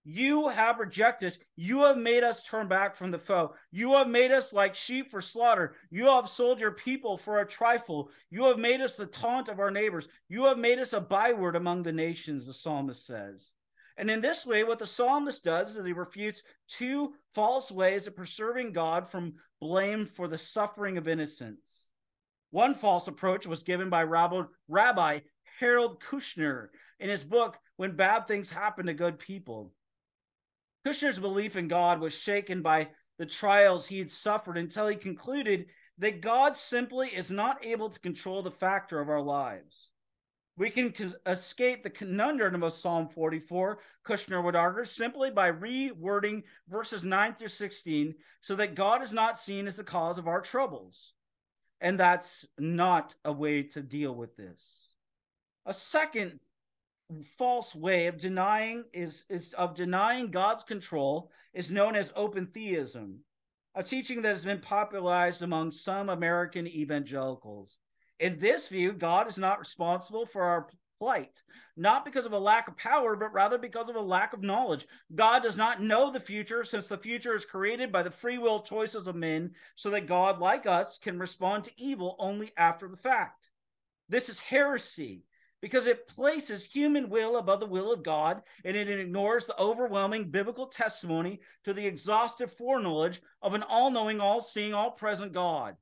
You 0.06 0.48
have 0.48 0.80
rejected 0.80 1.28
us. 1.28 1.38
You 1.56 1.84
have 1.84 1.98
made 1.98 2.24
us 2.24 2.44
turn 2.44 2.68
back 2.68 2.96
from 2.96 3.12
the 3.12 3.18
foe. 3.18 3.54
You 3.72 3.94
have 3.94 4.08
made 4.08 4.32
us 4.32 4.54
like 4.54 4.74
sheep 4.74 5.12
for 5.12 5.22
slaughter. 5.22 5.76
You 5.92 6.06
have 6.08 6.30
sold 6.30 6.60
your 6.60 6.72
people 6.72 7.18
for 7.18 7.40
a 7.40 7.48
trifle. 7.48 8.10
You 8.30 8.46
have 8.46 8.58
made 8.58 8.82
us 8.82 8.98
the 8.98 9.06
taunt 9.06 9.50
of 9.50 9.60
our 9.60 9.72
neighbors. 9.72 10.08
You 10.28 10.46
have 10.46 10.58
made 10.58 10.80
us 10.80 10.94
a 10.94 11.02
byword 11.02 11.56
among 11.56 11.84
the 11.84 11.92
nations, 11.92 12.46
the 12.46 12.54
psalmist 12.54 13.06
says. 13.06 13.52
And 13.98 14.10
in 14.10 14.22
this 14.22 14.46
way, 14.46 14.64
what 14.64 14.80
the 14.80 14.88
psalmist 14.88 15.44
does 15.44 15.76
is 15.76 15.86
he 15.86 15.92
refutes 15.92 16.42
two 16.70 17.14
false 17.36 17.70
ways 17.70 18.08
of 18.08 18.16
preserving 18.16 18.72
God 18.72 19.12
from 19.12 19.34
blame 19.60 20.06
for 20.06 20.30
the 20.30 20.38
suffering 20.38 20.98
of 20.98 21.10
innocence. 21.10 21.60
One 22.52 22.74
false 22.74 23.10
approach 23.10 23.46
was 23.46 23.64
given 23.64 23.90
by 23.90 24.04
Rabbi 24.04 25.20
Harold 25.60 26.02
Kushner 26.02 26.70
in 27.00 27.10
his 27.10 27.24
book, 27.24 27.58
When 27.76 27.96
Bad 27.96 28.28
Things 28.28 28.50
Happen 28.50 28.86
to 28.86 28.94
Good 28.94 29.20
People. 29.20 29.74
Kushner's 30.90 31.20
belief 31.20 31.56
in 31.56 31.68
God 31.68 32.00
was 32.00 32.14
shaken 32.14 32.64
by 32.64 32.88
the 33.20 33.26
trials 33.26 33.86
he 33.86 34.00
had 34.00 34.10
suffered 34.10 34.58
until 34.58 34.88
he 34.88 34.96
concluded 34.96 35.68
that 36.00 36.20
God 36.20 36.58
simply 36.58 37.10
is 37.10 37.30
not 37.30 37.64
able 37.64 37.92
to 37.92 38.00
control 38.00 38.42
the 38.42 38.50
factor 38.50 39.00
of 39.00 39.08
our 39.08 39.22
lives. 39.22 39.90
We 40.58 40.72
can 40.72 41.14
escape 41.28 41.84
the 41.84 41.92
conundrum 41.92 42.64
of 42.64 42.74
Psalm 42.74 43.08
44, 43.08 43.78
Kushner 44.04 44.44
would 44.44 44.56
argue, 44.56 44.84
simply 44.84 45.30
by 45.30 45.52
rewording 45.52 46.42
verses 46.68 47.04
9 47.04 47.36
through 47.36 47.50
16 47.50 48.16
so 48.42 48.56
that 48.56 48.74
God 48.74 49.04
is 49.04 49.14
not 49.14 49.38
seen 49.38 49.68
as 49.68 49.76
the 49.76 49.84
cause 49.84 50.18
of 50.18 50.28
our 50.28 50.42
troubles. 50.42 51.14
And 51.82 52.00
that's 52.00 52.48
not 52.58 53.14
a 53.24 53.32
way 53.32 53.62
to 53.62 53.84
deal 53.84 54.16
with 54.16 54.36
this. 54.36 54.60
A 55.68 55.74
second 55.74 56.40
false 57.38 57.74
way 57.74 58.08
of 58.08 58.18
denying 58.18 58.86
is, 58.94 59.26
is 59.30 59.54
of 59.54 59.76
denying 59.76 60.32
God's 60.32 60.64
control 60.64 61.32
is 61.54 61.72
known 61.72 61.96
as 61.96 62.12
open 62.16 62.48
theism, 62.48 63.20
a 63.76 63.84
teaching 63.84 64.22
that 64.22 64.30
has 64.30 64.44
been 64.44 64.62
popularized 64.62 65.42
among 65.42 65.72
some 65.72 66.10
American 66.10 66.68
evangelicals. 66.68 67.80
In 68.20 68.38
this 68.38 68.68
view, 68.68 68.92
God 68.92 69.28
is 69.28 69.38
not 69.38 69.60
responsible 69.60 70.26
for 70.26 70.44
our 70.44 70.68
plight, 71.00 71.42
not 71.78 72.04
because 72.06 72.26
of 72.26 72.34
a 72.34 72.40
lack 72.40 72.68
of 72.68 72.78
power, 72.78 73.16
but 73.16 73.34
rather 73.34 73.58
because 73.58 73.90
of 73.90 73.96
a 73.96 74.02
lack 74.02 74.34
of 74.34 74.44
knowledge. 74.44 74.86
God 75.16 75.42
does 75.42 75.58
not 75.58 75.82
know 75.82 76.12
the 76.12 76.20
future, 76.20 76.64
since 76.64 76.88
the 76.88 76.98
future 76.98 77.36
is 77.36 77.46
created 77.46 77.92
by 77.92 78.04
the 78.04 78.12
free 78.12 78.38
will 78.38 78.62
choices 78.62 79.08
of 79.08 79.16
men, 79.16 79.52
so 79.76 79.90
that 79.92 80.08
God, 80.08 80.40
like 80.40 80.66
us, 80.66 80.98
can 80.98 81.18
respond 81.18 81.64
to 81.64 81.72
evil 81.78 82.18
only 82.20 82.52
after 82.58 82.88
the 82.88 82.98
fact. 82.98 83.50
This 84.10 84.28
is 84.28 84.40
heresy 84.40 85.24
because 85.62 85.88
it 85.88 86.08
places 86.08 86.64
human 86.64 87.10
will 87.10 87.38
above 87.38 87.60
the 87.60 87.66
will 87.66 87.92
of 87.92 88.04
God 88.04 88.42
and 88.64 88.78
it 88.78 88.90
ignores 88.90 89.46
the 89.46 89.60
overwhelming 89.60 90.32
biblical 90.32 90.68
testimony 90.68 91.42
to 91.64 91.74
the 91.74 91.86
exhaustive 91.86 92.52
foreknowledge 92.54 93.22
of 93.42 93.54
an 93.54 93.64
all 93.64 93.92
knowing, 93.92 94.22
all 94.22 94.40
seeing, 94.40 94.74
all 94.74 94.92
present 94.92 95.34
God. 95.34 95.76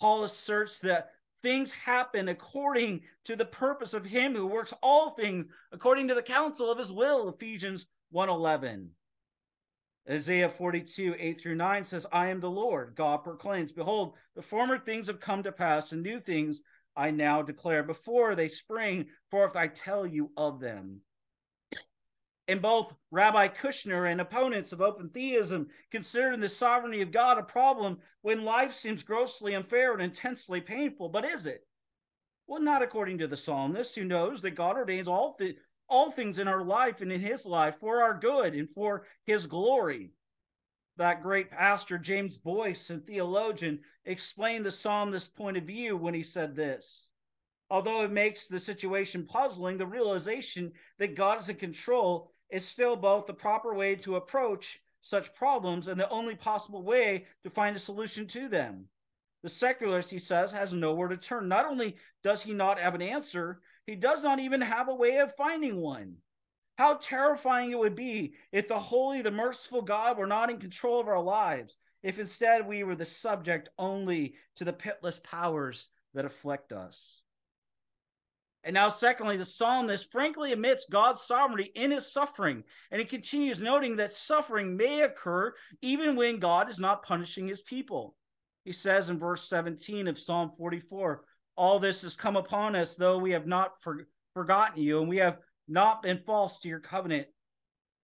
Paul 0.00 0.24
asserts 0.24 0.78
that 0.80 1.10
things 1.44 1.72
happen 1.72 2.28
according 2.28 3.02
to 3.26 3.36
the 3.36 3.44
purpose 3.44 3.92
of 3.92 4.06
him 4.06 4.34
who 4.34 4.46
works 4.46 4.72
all 4.82 5.10
things 5.10 5.44
according 5.72 6.08
to 6.08 6.14
the 6.14 6.22
counsel 6.22 6.72
of 6.72 6.78
his 6.78 6.90
will 6.90 7.28
ephesians 7.28 7.86
1.11 8.14 8.86
isaiah 10.10 10.48
42 10.48 11.14
8 11.18 11.38
through 11.38 11.54
9 11.54 11.84
says 11.84 12.06
i 12.10 12.28
am 12.28 12.40
the 12.40 12.50
lord 12.50 12.94
god 12.94 13.18
proclaims 13.18 13.72
behold 13.72 14.14
the 14.34 14.40
former 14.40 14.78
things 14.78 15.06
have 15.06 15.20
come 15.20 15.42
to 15.42 15.52
pass 15.52 15.92
and 15.92 16.02
new 16.02 16.18
things 16.18 16.62
I 16.96 17.10
now 17.10 17.42
declare 17.42 17.82
before 17.82 18.34
they 18.34 18.48
spring 18.48 19.06
forth, 19.30 19.56
I 19.56 19.66
tell 19.66 20.06
you 20.06 20.30
of 20.36 20.60
them. 20.60 21.00
And 22.46 22.60
both 22.60 22.94
Rabbi 23.10 23.48
Kushner 23.48 24.10
and 24.10 24.20
opponents 24.20 24.72
of 24.72 24.82
open 24.82 25.08
theism 25.08 25.68
consider 25.90 26.36
the 26.36 26.48
sovereignty 26.48 27.00
of 27.00 27.10
God 27.10 27.38
a 27.38 27.42
problem 27.42 27.98
when 28.20 28.44
life 28.44 28.74
seems 28.74 29.02
grossly 29.02 29.54
unfair 29.54 29.94
and 29.94 30.02
intensely 30.02 30.60
painful. 30.60 31.08
But 31.08 31.24
is 31.24 31.46
it? 31.46 31.66
Well, 32.46 32.60
not 32.60 32.82
according 32.82 33.18
to 33.18 33.26
the 33.26 33.36
psalmist, 33.36 33.94
who 33.94 34.04
knows 34.04 34.42
that 34.42 34.50
God 34.52 34.76
ordains 34.76 35.08
all, 35.08 35.34
th- 35.34 35.56
all 35.88 36.10
things 36.10 36.38
in 36.38 36.46
our 36.46 36.62
life 36.62 37.00
and 37.00 37.10
in 37.10 37.20
his 37.20 37.46
life 37.46 37.76
for 37.80 38.02
our 38.02 38.12
good 38.12 38.54
and 38.54 38.68
for 38.74 39.06
his 39.24 39.46
glory 39.46 40.10
that 40.96 41.22
great 41.22 41.50
pastor 41.50 41.98
James 41.98 42.36
Boice 42.36 42.90
and 42.90 43.04
theologian 43.04 43.80
explained 44.04 44.64
the 44.64 44.70
psalmist's 44.70 45.28
point 45.28 45.56
of 45.56 45.64
view 45.64 45.96
when 45.96 46.14
he 46.14 46.22
said 46.22 46.54
this. 46.54 47.08
Although 47.70 48.04
it 48.04 48.12
makes 48.12 48.46
the 48.46 48.60
situation 48.60 49.26
puzzling, 49.26 49.78
the 49.78 49.86
realization 49.86 50.72
that 50.98 51.16
God 51.16 51.40
is 51.40 51.48
in 51.48 51.56
control 51.56 52.30
is 52.50 52.64
still 52.64 52.94
both 52.94 53.26
the 53.26 53.34
proper 53.34 53.74
way 53.74 53.96
to 53.96 54.16
approach 54.16 54.80
such 55.00 55.34
problems 55.34 55.88
and 55.88 55.98
the 55.98 56.08
only 56.08 56.34
possible 56.34 56.82
way 56.82 57.26
to 57.42 57.50
find 57.50 57.74
a 57.74 57.80
solution 57.80 58.26
to 58.28 58.48
them. 58.48 58.84
The 59.42 59.48
secularist, 59.48 60.10
he 60.10 60.18
says, 60.18 60.52
has 60.52 60.72
nowhere 60.72 61.08
to 61.08 61.16
turn. 61.16 61.48
Not 61.48 61.66
only 61.66 61.96
does 62.22 62.42
he 62.42 62.54
not 62.54 62.78
have 62.78 62.94
an 62.94 63.02
answer, 63.02 63.60
he 63.86 63.94
does 63.94 64.22
not 64.22 64.38
even 64.38 64.60
have 64.60 64.88
a 64.88 64.94
way 64.94 65.18
of 65.18 65.36
finding 65.36 65.76
one. 65.76 66.16
How 66.76 66.94
terrifying 66.94 67.70
it 67.70 67.78
would 67.78 67.94
be 67.94 68.34
if 68.50 68.68
the 68.68 68.78
holy, 68.78 69.22
the 69.22 69.30
merciful 69.30 69.82
God 69.82 70.18
were 70.18 70.26
not 70.26 70.50
in 70.50 70.58
control 70.58 71.00
of 71.00 71.08
our 71.08 71.22
lives, 71.22 71.76
if 72.02 72.18
instead 72.18 72.66
we 72.66 72.82
were 72.82 72.96
the 72.96 73.06
subject 73.06 73.68
only 73.78 74.34
to 74.56 74.64
the 74.64 74.72
pitless 74.72 75.22
powers 75.22 75.88
that 76.14 76.24
afflict 76.24 76.72
us. 76.72 77.22
And 78.64 78.72
now, 78.72 78.88
secondly, 78.88 79.36
the 79.36 79.44
psalmist 79.44 80.10
frankly 80.10 80.52
admits 80.52 80.86
God's 80.90 81.20
sovereignty 81.20 81.70
in 81.74 81.90
his 81.90 82.10
suffering. 82.10 82.64
And 82.90 82.98
he 82.98 83.06
continues 83.06 83.60
noting 83.60 83.96
that 83.96 84.12
suffering 84.12 84.74
may 84.76 85.02
occur 85.02 85.52
even 85.82 86.16
when 86.16 86.38
God 86.38 86.70
is 86.70 86.78
not 86.78 87.02
punishing 87.02 87.46
his 87.46 87.60
people. 87.60 88.16
He 88.64 88.72
says 88.72 89.10
in 89.10 89.18
verse 89.18 89.46
17 89.50 90.08
of 90.08 90.18
Psalm 90.18 90.52
44 90.56 91.24
All 91.56 91.78
this 91.78 92.00
has 92.02 92.16
come 92.16 92.36
upon 92.36 92.74
us, 92.74 92.94
though 92.94 93.18
we 93.18 93.32
have 93.32 93.46
not 93.46 93.82
for- 93.82 94.08
forgotten 94.32 94.82
you, 94.82 95.00
and 95.00 95.08
we 95.10 95.18
have 95.18 95.38
not 95.68 96.02
been 96.02 96.18
false 96.18 96.60
to 96.60 96.68
your 96.68 96.80
covenant. 96.80 97.28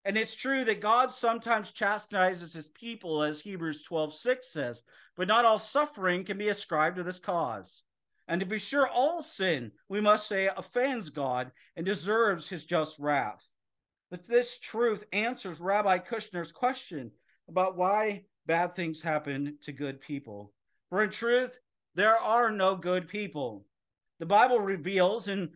And 0.05 0.17
it's 0.17 0.35
true 0.35 0.65
that 0.65 0.81
God 0.81 1.11
sometimes 1.13 1.73
chastises 1.73 2.55
his 2.55 2.69
people, 2.69 3.23
as 3.23 3.41
Hebrews 3.41 3.83
12 3.83 4.15
6 4.15 4.53
says, 4.53 4.83
but 5.17 5.29
not 5.29 5.45
all 5.45 5.59
suffering 5.59 6.25
can 6.25 6.39
be 6.39 6.49
ascribed 6.49 6.97
to 6.97 7.03
this 7.03 7.19
cause. 7.19 7.83
And 8.27 8.41
to 8.41 8.47
be 8.47 8.59
sure, 8.59 8.89
all 8.89 9.23
sin, 9.23 9.73
we 9.89 10.01
must 10.01 10.29
say, 10.29 10.49
offends 10.57 11.11
God 11.11 11.51
and 11.77 11.85
deserves 11.85 12.49
his 12.49 12.65
just 12.65 12.99
wrath. 12.99 13.45
But 14.11 14.27
this 14.27 14.59
truth 14.59 15.05
answers 15.13 15.61
Rabbi 15.61 15.99
Kushner's 15.99 16.53
question 16.53 17.11
about 17.49 17.77
why 17.77 18.25
bad 18.47 18.75
things 18.75 19.01
happen 19.01 19.59
to 19.63 19.73
good 19.73 20.01
people. 20.01 20.53
For 20.89 21.03
in 21.03 21.11
truth, 21.11 21.59
there 21.95 22.17
are 22.17 22.51
no 22.51 22.77
good 22.77 23.09
people. 23.09 23.67
The 24.19 24.27
Bible 24.27 24.61
reveals 24.61 25.29
in 25.29 25.51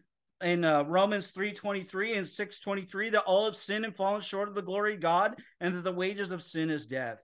in 0.45 0.65
uh, 0.65 0.83
Romans 0.83 1.33
3:23 1.33 2.19
and 2.19 2.27
6:23 2.27 3.11
that 3.13 3.25
all 3.25 3.47
have 3.47 3.57
sinned 3.57 3.85
and 3.85 3.97
fallen 3.97 4.21
short 4.21 4.49
of 4.49 4.55
the 4.55 4.63
glory 4.63 4.95
of 4.95 5.01
God 5.01 5.41
and 5.61 5.75
that 5.75 5.83
the 5.83 5.93
wages 5.93 6.31
of 6.31 6.43
sin 6.43 6.71
is 6.71 6.87
death. 6.87 7.19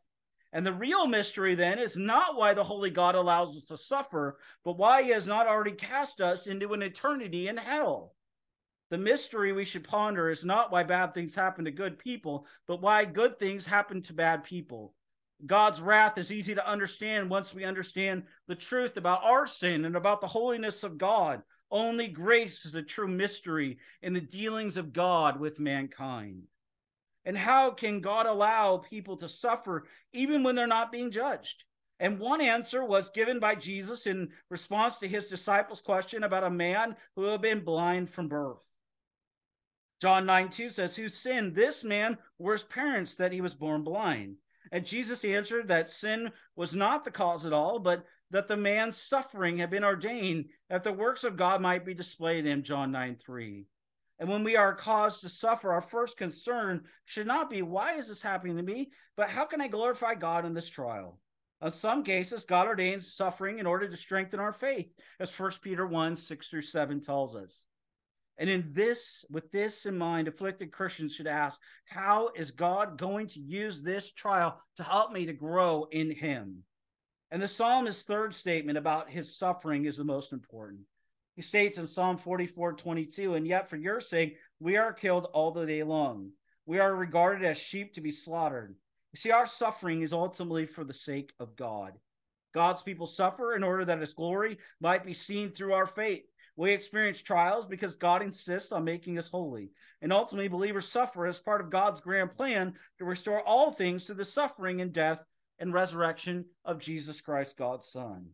And 0.52 0.66
the 0.66 0.72
real 0.72 1.06
mystery 1.06 1.54
then 1.54 1.78
is 1.78 1.96
not 1.96 2.34
why 2.34 2.54
the 2.54 2.64
holy 2.64 2.90
God 2.90 3.14
allows 3.14 3.56
us 3.56 3.66
to 3.66 3.76
suffer, 3.76 4.38
but 4.64 4.78
why 4.78 5.02
he 5.02 5.10
has 5.10 5.28
not 5.28 5.46
already 5.46 5.72
cast 5.72 6.20
us 6.20 6.48
into 6.48 6.72
an 6.72 6.82
eternity 6.82 7.46
in 7.46 7.56
hell. 7.56 8.14
The 8.88 8.98
mystery 8.98 9.52
we 9.52 9.64
should 9.64 9.84
ponder 9.84 10.30
is 10.30 10.44
not 10.44 10.72
why 10.72 10.82
bad 10.82 11.14
things 11.14 11.36
happen 11.36 11.66
to 11.66 11.70
good 11.70 11.98
people, 11.98 12.46
but 12.66 12.80
why 12.80 13.04
good 13.04 13.38
things 13.38 13.64
happen 13.64 14.02
to 14.02 14.12
bad 14.12 14.42
people. 14.42 14.94
God's 15.46 15.80
wrath 15.80 16.18
is 16.18 16.32
easy 16.32 16.54
to 16.54 16.68
understand 16.68 17.30
once 17.30 17.54
we 17.54 17.64
understand 17.64 18.24
the 18.48 18.56
truth 18.56 18.96
about 18.96 19.22
our 19.22 19.46
sin 19.46 19.84
and 19.84 19.94
about 19.94 20.20
the 20.20 20.26
holiness 20.26 20.82
of 20.82 20.98
God. 20.98 21.42
Only 21.70 22.08
grace 22.08 22.64
is 22.64 22.74
a 22.74 22.82
true 22.82 23.08
mystery 23.08 23.78
in 24.02 24.12
the 24.12 24.20
dealings 24.20 24.76
of 24.76 24.92
God 24.92 25.38
with 25.38 25.60
mankind. 25.60 26.44
And 27.24 27.36
how 27.36 27.70
can 27.70 28.00
God 28.00 28.26
allow 28.26 28.78
people 28.78 29.16
to 29.18 29.28
suffer 29.28 29.86
even 30.12 30.42
when 30.42 30.54
they're 30.54 30.66
not 30.66 30.90
being 30.90 31.10
judged? 31.10 31.64
And 32.00 32.18
one 32.18 32.40
answer 32.40 32.82
was 32.82 33.10
given 33.10 33.38
by 33.38 33.54
Jesus 33.54 34.06
in 34.06 34.30
response 34.48 34.98
to 34.98 35.08
his 35.08 35.28
disciples' 35.28 35.82
question 35.82 36.24
about 36.24 36.44
a 36.44 36.50
man 36.50 36.96
who 37.14 37.24
had 37.24 37.42
been 37.42 37.62
blind 37.62 38.08
from 38.08 38.28
birth. 38.28 38.64
John 40.00 40.24
9 40.24 40.48
2 40.48 40.70
says, 40.70 40.96
Who 40.96 41.10
sinned? 41.10 41.54
This 41.54 41.84
man 41.84 42.16
or 42.38 42.52
his 42.52 42.62
parents 42.62 43.16
that 43.16 43.32
he 43.32 43.42
was 43.42 43.54
born 43.54 43.82
blind? 43.84 44.36
And 44.72 44.86
Jesus 44.86 45.24
answered 45.24 45.68
that 45.68 45.90
sin 45.90 46.32
was 46.56 46.74
not 46.74 47.04
the 47.04 47.10
cause 47.10 47.44
at 47.44 47.52
all, 47.52 47.78
but 47.78 48.06
that 48.30 48.48
the 48.48 48.56
man's 48.56 48.96
suffering 48.96 49.58
had 49.58 49.70
been 49.70 49.84
ordained 49.84 50.46
that 50.68 50.84
the 50.84 50.92
works 50.92 51.24
of 51.24 51.36
God 51.36 51.60
might 51.60 51.84
be 51.84 51.94
displayed 51.94 52.46
in 52.46 52.52
him. 52.52 52.62
John 52.62 52.92
9 52.92 53.16
3. 53.24 53.66
And 54.18 54.28
when 54.28 54.44
we 54.44 54.54
are 54.54 54.74
caused 54.74 55.22
to 55.22 55.28
suffer, 55.30 55.72
our 55.72 55.80
first 55.80 56.18
concern 56.18 56.82
should 57.06 57.26
not 57.26 57.48
be, 57.48 57.62
why 57.62 57.96
is 57.96 58.08
this 58.08 58.20
happening 58.20 58.56
to 58.58 58.62
me? 58.62 58.90
But 59.16 59.30
how 59.30 59.46
can 59.46 59.62
I 59.62 59.68
glorify 59.68 60.14
God 60.14 60.44
in 60.44 60.52
this 60.52 60.68
trial? 60.68 61.18
In 61.62 61.70
some 61.70 62.04
cases, 62.04 62.44
God 62.44 62.66
ordains 62.66 63.14
suffering 63.14 63.58
in 63.58 63.66
order 63.66 63.88
to 63.88 63.96
strengthen 63.96 64.40
our 64.40 64.52
faith, 64.52 64.92
as 65.18 65.38
1 65.38 65.52
Peter 65.62 65.86
1 65.86 66.16
6 66.16 66.48
through 66.48 66.62
7 66.62 67.00
tells 67.00 67.34
us. 67.34 67.64
And 68.38 68.48
in 68.48 68.68
this, 68.72 69.24
with 69.30 69.50
this 69.52 69.84
in 69.84 69.98
mind, 69.98 70.26
afflicted 70.26 70.72
Christians 70.72 71.14
should 71.14 71.26
ask, 71.26 71.60
how 71.84 72.30
is 72.34 72.50
God 72.50 72.98
going 72.98 73.28
to 73.28 73.40
use 73.40 73.82
this 73.82 74.10
trial 74.12 74.58
to 74.76 74.82
help 74.82 75.12
me 75.12 75.26
to 75.26 75.34
grow 75.34 75.86
in 75.90 76.10
Him? 76.10 76.64
And 77.30 77.40
the 77.40 77.48
psalmist's 77.48 78.02
third 78.02 78.34
statement 78.34 78.76
about 78.76 79.10
his 79.10 79.36
suffering 79.36 79.84
is 79.84 79.96
the 79.96 80.04
most 80.04 80.32
important. 80.32 80.80
He 81.36 81.42
states 81.42 81.78
in 81.78 81.86
Psalm 81.86 82.18
44 82.18 82.74
22, 82.74 83.34
and 83.34 83.46
yet 83.46 83.70
for 83.70 83.76
your 83.76 84.00
sake, 84.00 84.36
we 84.58 84.76
are 84.76 84.92
killed 84.92 85.26
all 85.32 85.52
the 85.52 85.64
day 85.64 85.82
long. 85.82 86.32
We 86.66 86.80
are 86.80 86.94
regarded 86.94 87.44
as 87.44 87.56
sheep 87.56 87.94
to 87.94 88.00
be 88.00 88.10
slaughtered. 88.10 88.74
You 89.12 89.16
see, 89.16 89.30
our 89.30 89.46
suffering 89.46 90.02
is 90.02 90.12
ultimately 90.12 90.66
for 90.66 90.84
the 90.84 90.92
sake 90.92 91.32
of 91.38 91.56
God. 91.56 91.92
God's 92.52 92.82
people 92.82 93.06
suffer 93.06 93.54
in 93.54 93.62
order 93.62 93.84
that 93.84 94.00
his 94.00 94.12
glory 94.12 94.58
might 94.80 95.04
be 95.04 95.14
seen 95.14 95.50
through 95.50 95.72
our 95.72 95.86
faith. 95.86 96.24
We 96.56 96.72
experience 96.72 97.22
trials 97.22 97.64
because 97.64 97.96
God 97.96 98.22
insists 98.22 98.72
on 98.72 98.84
making 98.84 99.18
us 99.18 99.28
holy. 99.28 99.70
And 100.02 100.12
ultimately, 100.12 100.48
believers 100.48 100.88
suffer 100.88 101.26
as 101.26 101.38
part 101.38 101.60
of 101.60 101.70
God's 101.70 102.00
grand 102.00 102.32
plan 102.32 102.74
to 102.98 103.04
restore 103.04 103.40
all 103.40 103.70
things 103.70 104.06
to 104.06 104.14
the 104.14 104.24
suffering 104.24 104.80
and 104.80 104.92
death 104.92 105.24
and 105.60 105.72
resurrection 105.72 106.46
of 106.64 106.80
Jesus 106.80 107.20
Christ, 107.20 107.56
God's 107.56 107.86
Son. 107.86 108.30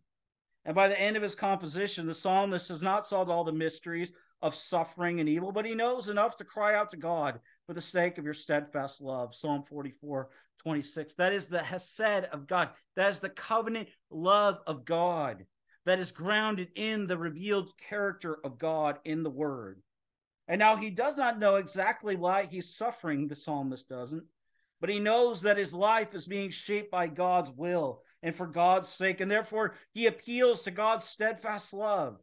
And 0.64 0.74
by 0.74 0.88
the 0.88 1.00
end 1.00 1.16
of 1.16 1.22
his 1.22 1.34
composition, 1.34 2.06
the 2.06 2.14
psalmist 2.14 2.68
has 2.70 2.82
not 2.82 3.06
solved 3.06 3.30
all 3.30 3.44
the 3.44 3.52
mysteries 3.52 4.12
of 4.42 4.54
suffering 4.54 5.20
and 5.20 5.28
evil, 5.28 5.52
but 5.52 5.64
he 5.64 5.74
knows 5.74 6.08
enough 6.08 6.36
to 6.38 6.44
cry 6.44 6.74
out 6.74 6.90
to 6.90 6.96
God 6.96 7.40
for 7.66 7.74
the 7.74 7.80
sake 7.80 8.18
of 8.18 8.24
your 8.24 8.34
steadfast 8.34 9.00
love. 9.00 9.34
Psalm 9.34 9.62
44, 9.62 10.28
26. 10.58 11.14
That 11.14 11.32
is 11.32 11.48
the 11.48 11.62
Hesed 11.62 12.26
of 12.32 12.46
God. 12.46 12.70
That 12.96 13.10
is 13.10 13.20
the 13.20 13.28
covenant 13.28 13.88
love 14.10 14.58
of 14.66 14.84
God 14.84 15.46
that 15.84 16.00
is 16.00 16.10
grounded 16.10 16.68
in 16.74 17.06
the 17.06 17.16
revealed 17.16 17.70
character 17.78 18.38
of 18.44 18.58
God 18.58 18.98
in 19.04 19.22
the 19.22 19.30
Word. 19.30 19.80
And 20.48 20.58
now 20.58 20.76
he 20.76 20.90
does 20.90 21.16
not 21.16 21.38
know 21.38 21.56
exactly 21.56 22.16
why 22.16 22.46
he's 22.46 22.76
suffering, 22.76 23.28
the 23.28 23.36
psalmist 23.36 23.88
doesn't, 23.88 24.24
but 24.80 24.90
he 24.90 24.98
knows 24.98 25.42
that 25.42 25.56
his 25.56 25.72
life 25.72 26.14
is 26.14 26.26
being 26.26 26.50
shaped 26.50 26.90
by 26.90 27.06
God's 27.06 27.50
will 27.50 28.02
and 28.22 28.34
for 28.34 28.46
God's 28.46 28.88
sake. 28.88 29.20
And 29.20 29.30
therefore, 29.30 29.74
he 29.92 30.06
appeals 30.06 30.62
to 30.62 30.70
God's 30.70 31.04
steadfast 31.04 31.72
love. 31.72 32.18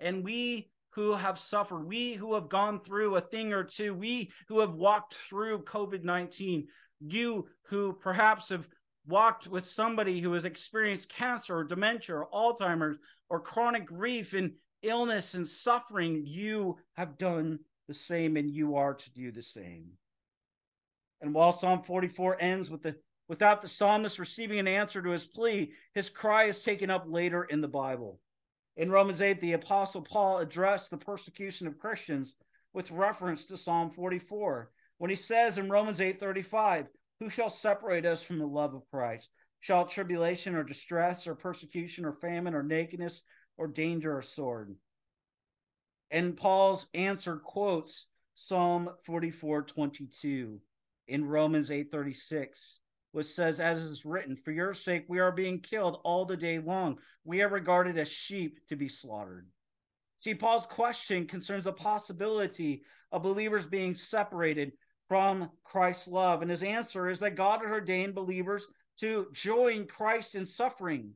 And 0.00 0.24
we 0.24 0.70
who 0.90 1.14
have 1.14 1.38
suffered, 1.38 1.86
we 1.86 2.14
who 2.14 2.34
have 2.34 2.48
gone 2.48 2.80
through 2.80 3.16
a 3.16 3.20
thing 3.20 3.52
or 3.52 3.64
two, 3.64 3.94
we 3.94 4.30
who 4.48 4.60
have 4.60 4.74
walked 4.74 5.14
through 5.14 5.64
COVID 5.64 6.04
19, 6.04 6.66
you 7.00 7.48
who 7.68 7.92
perhaps 7.92 8.48
have 8.48 8.68
walked 9.06 9.46
with 9.46 9.66
somebody 9.66 10.20
who 10.20 10.32
has 10.32 10.44
experienced 10.44 11.08
cancer 11.08 11.58
or 11.58 11.64
dementia 11.64 12.16
or 12.16 12.28
Alzheimer's 12.32 12.96
or 13.28 13.40
chronic 13.40 13.86
grief 13.86 14.32
and 14.32 14.52
illness 14.82 15.34
and 15.34 15.46
suffering, 15.46 16.22
you 16.24 16.76
have 16.94 17.18
done 17.18 17.58
the 17.88 17.94
same 17.94 18.36
and 18.36 18.50
you 18.50 18.76
are 18.76 18.94
to 18.94 19.12
do 19.12 19.30
the 19.30 19.42
same. 19.42 19.90
And 21.20 21.34
while 21.34 21.52
Psalm 21.52 21.82
44 21.82 22.40
ends 22.40 22.70
with 22.70 22.82
the 22.82 22.96
without 23.28 23.60
the 23.60 23.68
psalmist 23.68 24.18
receiving 24.18 24.58
an 24.58 24.68
answer 24.68 25.02
to 25.02 25.10
his 25.10 25.26
plea, 25.26 25.72
his 25.94 26.10
cry 26.10 26.44
is 26.44 26.60
taken 26.60 26.90
up 26.90 27.04
later 27.08 27.42
in 27.44 27.60
the 27.60 27.68
Bible. 27.68 28.20
In 28.76 28.90
Romans 28.90 29.22
8, 29.22 29.40
the 29.40 29.54
apostle 29.54 30.02
Paul 30.02 30.38
addressed 30.38 30.90
the 30.90 30.98
persecution 30.98 31.66
of 31.66 31.78
Christians 31.78 32.36
with 32.72 32.90
reference 32.90 33.46
to 33.46 33.56
Psalm 33.56 33.90
44 33.90 34.70
when 34.98 35.10
he 35.10 35.16
says 35.16 35.58
in 35.58 35.70
Romans 35.70 36.00
8:35, 36.00 36.88
who 37.20 37.30
shall 37.30 37.48
separate 37.48 38.04
us 38.04 38.22
from 38.22 38.38
the 38.38 38.46
love 38.46 38.74
of 38.74 38.88
Christ? 38.90 39.30
Shall 39.60 39.86
tribulation 39.86 40.54
or 40.54 40.62
distress 40.62 41.26
or 41.26 41.34
persecution 41.34 42.04
or 42.04 42.12
famine 42.12 42.54
or 42.54 42.62
nakedness 42.62 43.22
or 43.56 43.66
danger 43.66 44.16
or 44.16 44.22
sword? 44.22 44.76
And 46.10 46.36
Paul's 46.36 46.86
answer 46.94 47.36
quotes 47.36 48.06
Psalm 48.34 48.90
44 49.04 49.62
22 49.62 50.60
in 51.08 51.24
Romans 51.24 51.70
8 51.70 51.90
36, 51.90 52.80
which 53.12 53.26
says, 53.26 53.60
As 53.60 53.80
is 53.80 54.04
written, 54.04 54.36
For 54.36 54.52
your 54.52 54.74
sake 54.74 55.04
we 55.08 55.18
are 55.18 55.32
being 55.32 55.60
killed 55.60 56.00
all 56.04 56.24
the 56.24 56.36
day 56.36 56.58
long. 56.58 56.98
We 57.24 57.42
are 57.42 57.48
regarded 57.48 57.98
as 57.98 58.08
sheep 58.08 58.60
to 58.68 58.76
be 58.76 58.88
slaughtered. 58.88 59.48
See, 60.20 60.34
Paul's 60.34 60.66
question 60.66 61.26
concerns 61.26 61.64
the 61.64 61.72
possibility 61.72 62.82
of 63.12 63.22
believers 63.22 63.66
being 63.66 63.94
separated 63.94 64.72
from 65.08 65.50
Christ's 65.64 66.08
love. 66.08 66.42
And 66.42 66.50
his 66.50 66.62
answer 66.62 67.08
is 67.08 67.20
that 67.20 67.36
God 67.36 67.60
had 67.62 67.70
ordained 67.70 68.14
believers 68.14 68.66
to 68.98 69.28
join 69.32 69.86
Christ 69.86 70.34
in 70.34 70.46
suffering. 70.46 71.12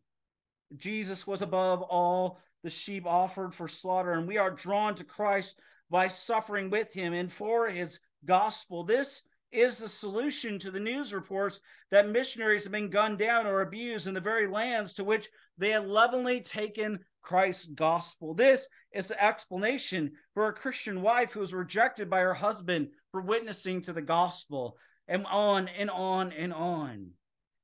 Jesus 0.76 1.26
was 1.26 1.42
above 1.42 1.82
all 1.82 2.38
the 2.62 2.70
sheep 2.70 3.06
offered 3.06 3.54
for 3.54 3.68
slaughter, 3.68 4.12
and 4.12 4.28
we 4.28 4.36
are 4.36 4.50
drawn 4.50 4.94
to 4.96 5.04
Christ 5.04 5.58
by 5.90 6.08
suffering 6.08 6.70
with 6.70 6.92
him 6.92 7.12
and 7.12 7.32
for 7.32 7.68
his 7.68 7.98
gospel. 8.24 8.84
This 8.84 9.22
is 9.52 9.78
the 9.78 9.88
solution 9.88 10.58
to 10.58 10.70
the 10.70 10.80
news 10.80 11.12
reports 11.12 11.60
that 11.90 12.08
missionaries 12.08 12.64
have 12.64 12.72
been 12.72 12.90
gunned 12.90 13.18
down 13.18 13.46
or 13.46 13.60
abused 13.60 14.06
in 14.06 14.14
the 14.14 14.20
very 14.20 14.46
lands 14.46 14.92
to 14.94 15.04
which 15.04 15.28
they 15.58 15.70
had 15.70 15.86
lovingly 15.86 16.40
taken 16.40 17.00
Christ's 17.22 17.66
gospel. 17.66 18.34
This 18.34 18.66
is 18.92 19.08
the 19.08 19.22
explanation 19.22 20.12
for 20.34 20.48
a 20.48 20.52
Christian 20.52 21.02
wife 21.02 21.32
who 21.32 21.40
was 21.40 21.52
rejected 21.52 22.08
by 22.08 22.20
her 22.20 22.34
husband 22.34 22.88
for 23.10 23.20
witnessing 23.20 23.82
to 23.82 23.92
the 23.92 24.02
gospel, 24.02 24.76
and 25.08 25.26
on 25.26 25.68
and 25.68 25.90
on 25.90 26.32
and 26.32 26.52
on. 26.52 27.10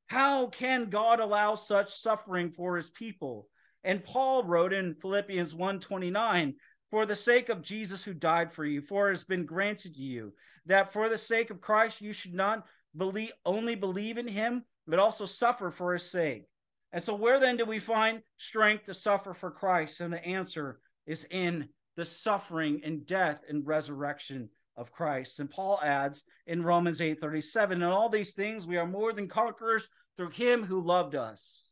How 0.09 0.49
can 0.49 0.91
God 0.91 1.21
allow 1.21 1.55
such 1.55 1.95
suffering 1.95 2.51
for 2.51 2.77
his 2.77 2.91
people? 2.91 3.49
And 3.85 4.05
Paul 4.05 4.45
wrote 4.45 4.73
in 4.73 4.95
Philippians 4.95 5.55
1:29, 5.55 6.55
for 6.91 7.07
the 7.07 7.17
sake 7.17 7.49
of 7.49 7.63
Jesus 7.63 8.05
who 8.05 8.15
died 8.15 8.53
for 8.53 8.65
you, 8.65 8.81
for 8.81 9.09
it 9.09 9.15
has 9.15 9.25
been 9.25 9.45
granted 9.45 9.95
to 9.95 10.03
you 10.03 10.33
that 10.67 10.93
for 10.93 11.09
the 11.09 11.19
sake 11.19 11.51
of 11.51 11.61
Christ 11.61 12.01
you 12.01 12.13
should 12.13 12.35
not 12.35 12.65
believe 12.97 13.33
only 13.45 13.75
believe 13.75 14.19
in 14.19 14.29
him, 14.29 14.65
but 14.87 14.99
also 14.99 15.27
suffer 15.27 15.71
for 15.71 15.93
his 15.93 16.11
sake. 16.11 16.45
And 16.93 17.03
so 17.03 17.15
where 17.15 17.41
then 17.41 17.57
do 17.57 17.65
we 17.65 17.79
find 17.79 18.23
strength 18.39 18.85
to 18.85 18.95
suffer 18.95 19.35
for 19.35 19.51
Christ? 19.51 20.01
And 20.01 20.13
the 20.13 20.25
answer 20.25 20.81
is 21.07 21.27
in 21.31 21.69
the 21.97 22.05
suffering 22.05 22.81
and 22.85 23.07
death 23.07 23.43
and 23.49 23.67
resurrection 23.67 24.49
of 24.77 24.93
Christ. 24.93 25.41
And 25.41 25.51
Paul 25.51 25.81
adds 25.83 26.25
in 26.47 26.63
Romans 26.63 27.01
8:37, 27.01 27.73
and 27.73 27.85
all 27.85 28.09
these 28.09 28.33
things 28.33 28.67
we 28.67 28.77
are 28.77 28.87
more 28.87 29.13
than 29.13 29.29
conquerors 29.29 29.89
through 30.17 30.31
him 30.31 30.65
who 30.65 30.81
loved 30.81 31.15
us. 31.15 31.65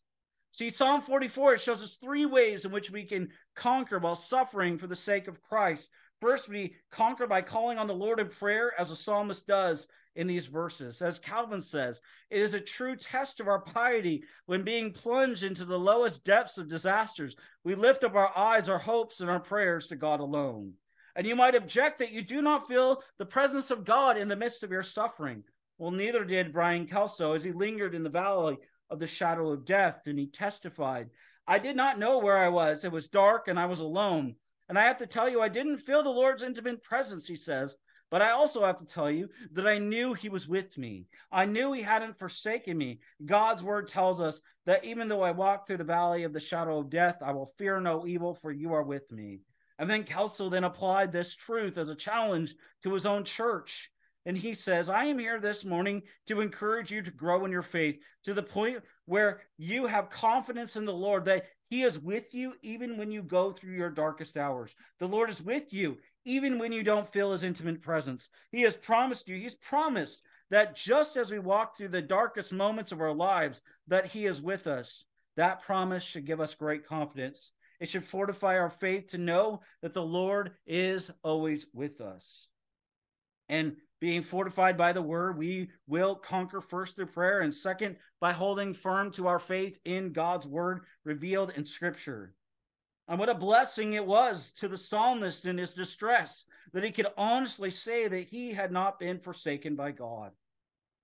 See, 0.52 0.70
Psalm 0.70 1.02
44 1.02 1.54
it 1.54 1.60
shows 1.60 1.82
us 1.82 1.96
three 1.96 2.26
ways 2.26 2.64
in 2.64 2.70
which 2.70 2.90
we 2.90 3.04
can 3.04 3.30
conquer 3.54 3.98
while 3.98 4.16
suffering 4.16 4.78
for 4.78 4.86
the 4.86 4.96
sake 4.96 5.28
of 5.28 5.42
Christ. 5.42 5.88
First, 6.20 6.48
we 6.48 6.76
conquer 6.90 7.26
by 7.26 7.42
calling 7.42 7.78
on 7.78 7.86
the 7.86 7.94
Lord 7.94 8.20
in 8.20 8.28
prayer, 8.28 8.72
as 8.78 8.88
the 8.88 8.96
psalmist 8.96 9.46
does 9.46 9.86
in 10.16 10.26
these 10.26 10.46
verses. 10.46 11.02
As 11.02 11.18
Calvin 11.18 11.60
says, 11.60 12.00
it 12.30 12.40
is 12.40 12.54
a 12.54 12.60
true 12.60 12.96
test 12.96 13.40
of 13.40 13.48
our 13.48 13.60
piety 13.60 14.24
when 14.46 14.62
being 14.62 14.92
plunged 14.92 15.42
into 15.42 15.64
the 15.64 15.78
lowest 15.78 16.24
depths 16.24 16.56
of 16.56 16.68
disasters, 16.68 17.36
we 17.64 17.74
lift 17.74 18.04
up 18.04 18.14
our 18.14 18.36
eyes, 18.36 18.68
our 18.68 18.78
hopes, 18.78 19.20
and 19.20 19.28
our 19.28 19.40
prayers 19.40 19.88
to 19.88 19.96
God 19.96 20.20
alone. 20.20 20.74
And 21.16 21.26
you 21.26 21.36
might 21.36 21.54
object 21.54 21.98
that 21.98 22.12
you 22.12 22.22
do 22.22 22.42
not 22.42 22.68
feel 22.68 23.02
the 23.18 23.26
presence 23.26 23.70
of 23.70 23.84
God 23.84 24.16
in 24.16 24.28
the 24.28 24.36
midst 24.36 24.62
of 24.62 24.70
your 24.70 24.82
suffering. 24.82 25.44
Well, 25.78 25.90
neither 25.90 26.24
did 26.24 26.52
Brian 26.52 26.86
Kelso 26.86 27.34
as 27.34 27.44
he 27.44 27.52
lingered 27.52 27.94
in 27.94 28.02
the 28.02 28.10
valley 28.10 28.58
of 28.94 29.00
the 29.00 29.06
shadow 29.06 29.50
of 29.50 29.66
death, 29.66 30.06
and 30.06 30.18
he 30.18 30.26
testified, 30.26 31.10
I 31.46 31.58
did 31.58 31.76
not 31.76 31.98
know 31.98 32.18
where 32.18 32.38
I 32.38 32.48
was. 32.48 32.84
It 32.84 32.92
was 32.92 33.08
dark 33.08 33.48
and 33.48 33.58
I 33.58 33.66
was 33.66 33.80
alone. 33.80 34.36
And 34.68 34.78
I 34.78 34.84
have 34.84 34.98
to 34.98 35.06
tell 35.06 35.28
you, 35.28 35.42
I 35.42 35.48
didn't 35.48 35.78
feel 35.78 36.02
the 36.02 36.08
Lord's 36.08 36.42
intimate 36.42 36.82
presence, 36.82 37.26
he 37.26 37.36
says. 37.36 37.76
But 38.10 38.22
I 38.22 38.30
also 38.30 38.64
have 38.64 38.78
to 38.78 38.86
tell 38.86 39.10
you 39.10 39.28
that 39.52 39.66
I 39.66 39.78
knew 39.78 40.14
he 40.14 40.28
was 40.28 40.48
with 40.48 40.78
me. 40.78 41.06
I 41.32 41.44
knew 41.44 41.72
he 41.72 41.82
hadn't 41.82 42.18
forsaken 42.18 42.78
me. 42.78 43.00
God's 43.26 43.62
word 43.62 43.88
tells 43.88 44.20
us 44.20 44.40
that 44.64 44.84
even 44.84 45.08
though 45.08 45.22
I 45.22 45.32
walk 45.32 45.66
through 45.66 45.78
the 45.78 45.84
valley 45.84 46.22
of 46.22 46.32
the 46.32 46.40
shadow 46.40 46.78
of 46.78 46.88
death, 46.88 47.16
I 47.20 47.32
will 47.32 47.52
fear 47.58 47.80
no 47.80 48.06
evil, 48.06 48.34
for 48.34 48.52
you 48.52 48.72
are 48.72 48.84
with 48.84 49.10
me. 49.10 49.40
And 49.78 49.90
then 49.90 50.04
Kelso 50.04 50.48
then 50.48 50.64
applied 50.64 51.10
this 51.10 51.34
truth 51.34 51.76
as 51.76 51.88
a 51.88 51.96
challenge 51.96 52.54
to 52.84 52.92
his 52.92 53.06
own 53.06 53.24
church. 53.24 53.90
And 54.26 54.38
he 54.38 54.54
says, 54.54 54.88
I 54.88 55.04
am 55.04 55.18
here 55.18 55.38
this 55.38 55.64
morning 55.64 56.02
to 56.26 56.40
encourage 56.40 56.90
you 56.90 57.02
to 57.02 57.10
grow 57.10 57.44
in 57.44 57.52
your 57.52 57.62
faith 57.62 57.98
to 58.24 58.32
the 58.32 58.42
point 58.42 58.82
where 59.04 59.42
you 59.58 59.86
have 59.86 60.08
confidence 60.08 60.76
in 60.76 60.86
the 60.86 60.92
Lord 60.92 61.26
that 61.26 61.46
He 61.68 61.82
is 61.82 61.98
with 61.98 62.34
you 62.34 62.54
even 62.62 62.96
when 62.96 63.10
you 63.10 63.22
go 63.22 63.52
through 63.52 63.74
your 63.74 63.90
darkest 63.90 64.36
hours. 64.36 64.74
The 64.98 65.08
Lord 65.08 65.28
is 65.28 65.42
with 65.42 65.72
you 65.72 65.98
even 66.24 66.58
when 66.58 66.72
you 66.72 66.82
don't 66.82 67.12
feel 67.12 67.32
His 67.32 67.42
intimate 67.42 67.82
presence. 67.82 68.28
He 68.50 68.62
has 68.62 68.74
promised 68.74 69.28
you, 69.28 69.36
He's 69.36 69.56
promised 69.56 70.22
that 70.50 70.76
just 70.76 71.16
as 71.16 71.30
we 71.30 71.38
walk 71.38 71.76
through 71.76 71.88
the 71.88 72.02
darkest 72.02 72.52
moments 72.52 72.92
of 72.92 73.00
our 73.00 73.14
lives, 73.14 73.60
that 73.88 74.06
He 74.06 74.24
is 74.24 74.40
with 74.40 74.66
us. 74.66 75.04
That 75.36 75.62
promise 75.62 76.02
should 76.02 76.24
give 76.24 76.40
us 76.40 76.54
great 76.54 76.86
confidence. 76.86 77.52
It 77.80 77.88
should 77.88 78.04
fortify 78.04 78.58
our 78.58 78.70
faith 78.70 79.08
to 79.08 79.18
know 79.18 79.60
that 79.82 79.92
the 79.92 80.02
Lord 80.02 80.52
is 80.66 81.10
always 81.22 81.66
with 81.74 82.00
us. 82.00 82.48
And 83.48 83.76
being 84.04 84.22
fortified 84.22 84.76
by 84.76 84.92
the 84.92 85.00
word, 85.00 85.38
we 85.38 85.70
will 85.86 86.14
conquer 86.14 86.60
first 86.60 86.94
through 86.94 87.06
prayer, 87.06 87.40
and 87.40 87.54
second, 87.54 87.96
by 88.20 88.34
holding 88.34 88.74
firm 88.74 89.10
to 89.10 89.26
our 89.26 89.38
faith 89.38 89.78
in 89.86 90.12
God's 90.12 90.46
word 90.46 90.82
revealed 91.04 91.54
in 91.56 91.64
Scripture. 91.64 92.34
And 93.08 93.18
what 93.18 93.30
a 93.30 93.34
blessing 93.34 93.94
it 93.94 94.04
was 94.04 94.52
to 94.58 94.68
the 94.68 94.76
psalmist 94.76 95.46
in 95.46 95.56
his 95.56 95.72
distress 95.72 96.44
that 96.74 96.84
he 96.84 96.90
could 96.90 97.06
honestly 97.16 97.70
say 97.70 98.06
that 98.06 98.28
he 98.28 98.52
had 98.52 98.70
not 98.70 98.98
been 98.98 99.20
forsaken 99.20 99.74
by 99.74 99.90
God. 99.92 100.32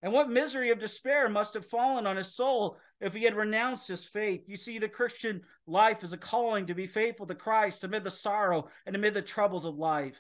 And 0.03 0.13
what 0.13 0.29
misery 0.29 0.71
of 0.71 0.79
despair 0.79 1.31
must 1.31 1.55
have 1.55 1.65
fallen 1.65 2.07
on 2.07 2.19
his 2.19 2.35
soul 2.35 2.77
if 3.01 3.15
he 3.15 3.25
had 3.25 3.35
renounced 3.35 3.89
his 3.89 4.05
faith. 4.05 4.43
You 4.47 4.59
see, 4.59 4.79
the 4.79 4.91
Christian 4.91 5.41
life 5.67 6.05
is 6.05 6.13
a 6.13 6.19
calling 6.19 6.67
to 6.67 6.75
be 6.75 6.87
faithful 6.87 7.27
to 7.29 7.35
Christ 7.35 7.83
amid 7.83 8.05
the 8.05 8.11
sorrow 8.11 8.69
and 8.85 8.95
amid 8.95 9.15
the 9.15 9.23
troubles 9.23 9.65
of 9.65 9.79
life. 9.79 10.19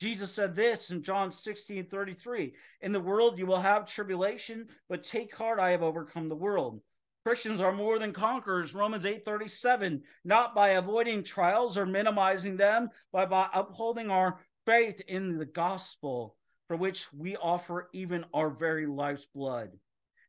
Jesus 0.00 0.32
said 0.32 0.54
this 0.54 0.90
in 0.90 1.02
John 1.02 1.32
16 1.32 1.86
33 1.86 2.54
In 2.82 2.92
the 2.92 3.00
world 3.00 3.38
you 3.38 3.46
will 3.46 3.60
have 3.60 3.86
tribulation, 3.86 4.68
but 4.88 5.02
take 5.02 5.34
heart, 5.34 5.58
I 5.58 5.70
have 5.70 5.82
overcome 5.82 6.28
the 6.28 6.36
world. 6.36 6.80
Christians 7.24 7.60
are 7.60 7.72
more 7.72 7.98
than 7.98 8.12
conquerors, 8.12 8.74
Romans 8.74 9.04
8 9.04 9.24
37, 9.24 10.02
not 10.24 10.54
by 10.54 10.70
avoiding 10.70 11.24
trials 11.24 11.76
or 11.76 11.84
minimizing 11.84 12.56
them, 12.56 12.90
but 13.12 13.28
by 13.28 13.48
upholding 13.52 14.08
our 14.10 14.40
faith 14.66 15.00
in 15.08 15.36
the 15.36 15.44
gospel, 15.44 16.36
for 16.68 16.76
which 16.76 17.12
we 17.12 17.36
offer 17.36 17.88
even 17.92 18.24
our 18.32 18.50
very 18.50 18.86
life's 18.86 19.26
blood. 19.34 19.70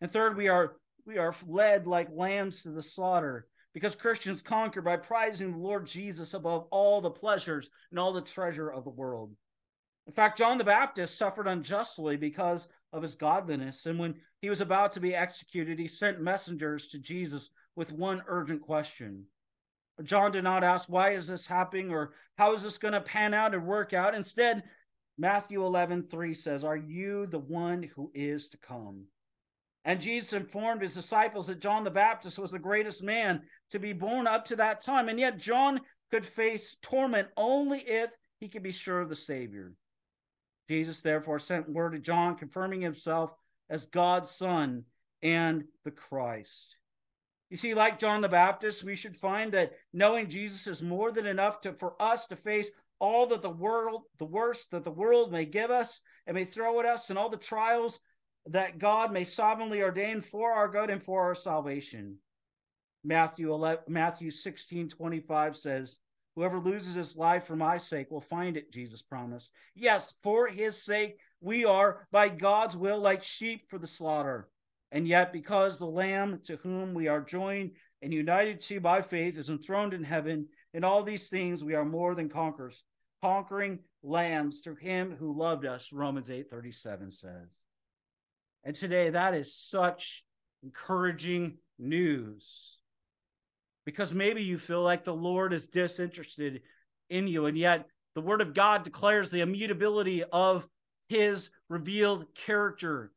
And 0.02 0.12
third, 0.12 0.36
we 0.36 0.48
are 0.48 0.78
we 1.06 1.18
are 1.18 1.36
led 1.48 1.86
like 1.86 2.10
lambs 2.12 2.64
to 2.64 2.72
the 2.72 2.82
slaughter 2.82 3.48
because 3.74 3.96
Christians 3.96 4.42
conquer 4.42 4.82
by 4.82 4.98
prizing 4.98 5.52
the 5.52 5.58
Lord 5.58 5.86
Jesus 5.86 6.34
above 6.34 6.68
all 6.72 7.02
the 7.02 7.10
pleasures 7.12 7.70
and 7.92 8.00
all 8.00 8.14
the 8.14 8.22
treasure 8.22 8.70
of 8.70 8.84
the 8.84 8.90
world. 8.90 9.32
In 10.10 10.14
fact, 10.14 10.40
John 10.40 10.58
the 10.58 10.64
Baptist 10.64 11.20
suffered 11.20 11.46
unjustly 11.46 12.18
because 12.18 12.68
of 12.92 13.04
his 13.04 13.14
godliness. 13.14 13.86
And 13.86 14.00
when 14.00 14.16
he 14.42 14.50
was 14.50 14.60
about 14.60 14.92
to 14.94 15.00
be 15.00 15.14
executed, 15.14 15.78
he 15.78 15.88
sent 15.88 16.20
messengers 16.20 16.88
to 16.88 16.98
Jesus 16.98 17.52
with 17.76 17.92
one 17.92 18.24
urgent 18.26 18.64
question. 18.64 19.26
John 20.02 20.32
did 20.32 20.44
not 20.44 20.64
ask, 20.64 20.90
Why 20.90 21.12
is 21.12 21.28
this 21.28 21.46
happening? 21.46 21.92
or 21.92 22.14
How 22.40 22.56
is 22.56 22.64
this 22.64 22.80
going 22.80 22.96
to 22.96 23.02
pan 23.02 23.36
out 23.36 23.54
and 23.54 23.68
work 23.68 23.94
out? 23.94 24.16
Instead, 24.16 24.64
Matthew 25.20 25.64
11, 25.64 26.08
3 26.10 26.34
says, 26.34 26.64
Are 26.64 26.76
you 26.76 27.28
the 27.28 27.38
one 27.38 27.84
who 27.96 28.10
is 28.16 28.48
to 28.48 28.58
come? 28.58 29.04
And 29.86 30.02
Jesus 30.02 30.34
informed 30.34 30.82
his 30.82 30.96
disciples 30.96 31.46
that 31.46 31.62
John 31.62 31.84
the 31.84 31.92
Baptist 31.92 32.40
was 32.40 32.50
the 32.50 32.58
greatest 32.58 33.04
man 33.04 33.44
to 33.70 33.78
be 33.78 33.94
born 33.94 34.26
up 34.26 34.46
to 34.46 34.56
that 34.56 34.82
time. 34.82 35.08
And 35.08 35.20
yet, 35.20 35.38
John 35.38 35.82
could 36.10 36.26
face 36.26 36.78
torment 36.82 37.28
only 37.38 37.82
if 37.82 38.10
he 38.40 38.50
could 38.50 38.64
be 38.64 38.72
sure 38.72 39.02
of 39.02 39.10
the 39.10 39.16
Savior. 39.16 39.74
Jesus 40.70 41.02
therefore 41.02 41.40
sent 41.40 41.68
word 41.68 41.94
to 41.94 42.00
John 42.00 42.36
confirming 42.36 42.82
himself 42.82 43.32
as 43.72 43.88
God's 43.88 44.30
Son 44.30 44.84
and 45.24 45.64
the 45.84 45.90
Christ. 45.90 46.76
You 47.50 47.58
see, 47.58 47.74
like 47.74 47.98
John 47.98 48.22
the 48.22 48.30
Baptist, 48.30 48.84
we 48.84 48.96
should 48.96 49.18
find 49.18 49.52
that 49.54 49.72
knowing 49.94 50.30
Jesus 50.30 50.68
is 50.68 50.84
more 50.84 51.12
than 51.12 51.26
enough 51.26 51.62
to, 51.62 51.74
for 51.74 52.00
us 52.00 52.28
to 52.28 52.36
face 52.36 52.70
all 53.00 53.26
that 53.28 53.42
the 53.42 53.50
world, 53.50 54.04
the 54.20 54.26
worst 54.26 54.70
that 54.70 54.84
the 54.84 54.92
world 54.92 55.32
may 55.32 55.46
give 55.46 55.72
us 55.72 56.02
and 56.28 56.36
may 56.36 56.46
throw 56.46 56.80
at 56.80 56.86
us, 56.86 57.10
and 57.10 57.18
all 57.18 57.30
the 57.30 57.38
trials 57.38 58.00
that 58.46 58.78
God 58.78 59.12
may 59.12 59.26
sovereignly 59.26 59.82
ordain 59.82 60.22
for 60.22 60.52
our 60.52 60.68
good 60.68 60.92
and 60.92 61.02
for 61.02 61.24
our 61.24 61.36
salvation. 61.36 62.18
Matthew 63.04 63.52
11, 63.52 63.86
Matthew 63.88 64.30
16, 64.30 64.90
25 64.90 65.58
says, 65.58 66.00
Whoever 66.40 66.62
loses 66.62 66.96
his 66.96 67.18
life 67.18 67.44
for 67.44 67.58
my 67.58 67.78
sake 67.78 68.10
will 68.10 68.22
find 68.22 68.56
it, 68.56 68.72
Jesus 68.72 69.02
promised. 69.02 69.52
Yes, 69.76 70.14
for 70.24 70.48
his 70.48 70.82
sake, 70.82 71.18
we 71.42 71.66
are, 71.66 72.08
by 72.14 72.30
God's 72.30 72.78
will, 72.78 72.98
like 72.98 73.24
sheep 73.24 73.70
for 73.70 73.78
the 73.78 73.86
slaughter. 73.86 74.48
And 74.94 75.06
yet, 75.06 75.34
because 75.34 75.78
the 75.78 75.86
Lamb 75.86 76.40
to 76.46 76.56
whom 76.56 76.94
we 76.94 77.10
are 77.10 77.20
joined 77.20 77.72
and 78.02 78.14
united 78.14 78.62
to 78.62 78.80
by 78.80 79.02
faith 79.02 79.38
is 79.38 79.50
enthroned 79.50 79.94
in 79.94 80.06
heaven, 80.06 80.48
in 80.74 80.86
all 80.86 81.04
these 81.04 81.28
things 81.28 81.62
we 81.62 81.76
are 81.76 81.84
more 81.84 82.16
than 82.16 82.30
conquerors, 82.30 82.84
conquering 83.22 83.80
lambs 84.02 84.62
through 84.62 84.78
him 84.78 85.18
who 85.20 85.38
loved 85.38 85.66
us, 85.66 85.92
Romans 85.92 86.32
8 86.32 86.50
37 86.50 87.12
says. 87.12 87.50
And 88.64 88.74
today, 88.74 89.10
that 89.10 89.34
is 89.34 89.54
such 89.54 90.24
encouraging 90.64 91.58
news 91.78 92.79
because 93.86 94.14
maybe 94.14 94.44
you 94.44 94.58
feel 94.58 94.84
like 94.84 95.04
the 95.04 95.14
Lord 95.14 95.54
is 95.54 95.68
disinterested 95.68 96.62
in 97.10 97.28
you. 97.28 97.46
And 97.46 97.58
yet, 97.58 97.88
the 98.16 98.22
Word 98.22 98.42
of 98.42 98.54
God 98.54 98.84
declares 98.84 99.30
the 99.30 99.42
immutability 99.42 100.24
of 100.24 100.68
His 101.08 101.50
revealed 101.70 102.26
character. 102.36 103.12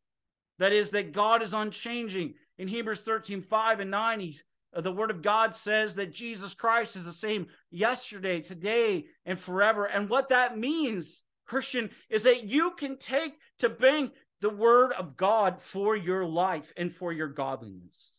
That 0.59 0.73
is, 0.73 0.91
that 0.91 1.13
God 1.13 1.43
is 1.43 1.55
unchanging. 1.55 2.35
In 2.59 2.69
Hebrews 2.69 3.01
13 3.01 3.43
5 3.43 3.81
and 3.81 3.91
9, 3.91 4.21
he's, 4.21 4.45
uh, 4.75 4.81
the 4.81 4.93
Word 4.93 5.11
of 5.11 5.23
God 5.23 5.55
says 5.55 5.95
that 5.97 6.13
Jesus 6.13 6.55
Christ 6.55 6.97
is 6.97 7.05
the 7.05 7.13
same 7.13 7.47
yesterday, 7.71 8.41
today, 8.41 9.07
and 9.27 9.39
forever. 9.39 9.87
And 9.87 10.09
what 10.09 10.29
that 10.29 10.59
means, 10.59 11.23
Christian, 11.47 11.91
is 12.09 12.23
that 12.23 12.45
you 12.45 12.73
can 12.73 12.97
take 12.97 13.35
to 13.59 13.69
bank 13.69 14.13
the 14.41 14.51
Word 14.51 14.93
of 14.93 15.17
God 15.17 15.61
for 15.61 15.97
your 15.97 16.25
life 16.25 16.73
and 16.77 16.95
for 16.95 17.13
your 17.13 17.29
godliness. 17.29 18.13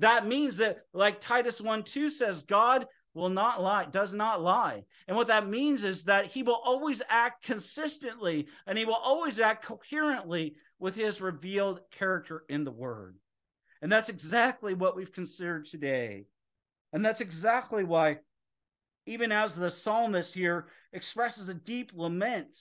That 0.00 0.26
means 0.26 0.56
that, 0.56 0.86
like 0.94 1.20
Titus 1.20 1.60
1 1.60 1.84
2 1.84 2.08
says, 2.10 2.42
God 2.42 2.86
will 3.12 3.28
not 3.28 3.62
lie, 3.62 3.84
does 3.84 4.14
not 4.14 4.40
lie. 4.40 4.84
And 5.06 5.16
what 5.16 5.26
that 5.26 5.46
means 5.46 5.84
is 5.84 6.04
that 6.04 6.26
he 6.26 6.42
will 6.42 6.60
always 6.64 7.02
act 7.08 7.44
consistently 7.44 8.46
and 8.66 8.78
he 8.78 8.86
will 8.86 8.94
always 8.94 9.40
act 9.40 9.66
coherently 9.66 10.54
with 10.78 10.96
his 10.96 11.20
revealed 11.20 11.80
character 11.90 12.44
in 12.48 12.64
the 12.64 12.70
word. 12.70 13.16
And 13.82 13.92
that's 13.92 14.08
exactly 14.08 14.72
what 14.72 14.96
we've 14.96 15.12
considered 15.12 15.66
today. 15.66 16.24
And 16.94 17.04
that's 17.04 17.20
exactly 17.20 17.84
why, 17.84 18.18
even 19.04 19.32
as 19.32 19.54
the 19.54 19.70
psalmist 19.70 20.32
here 20.32 20.68
expresses 20.94 21.48
a 21.48 21.54
deep 21.54 21.92
lament, 21.94 22.56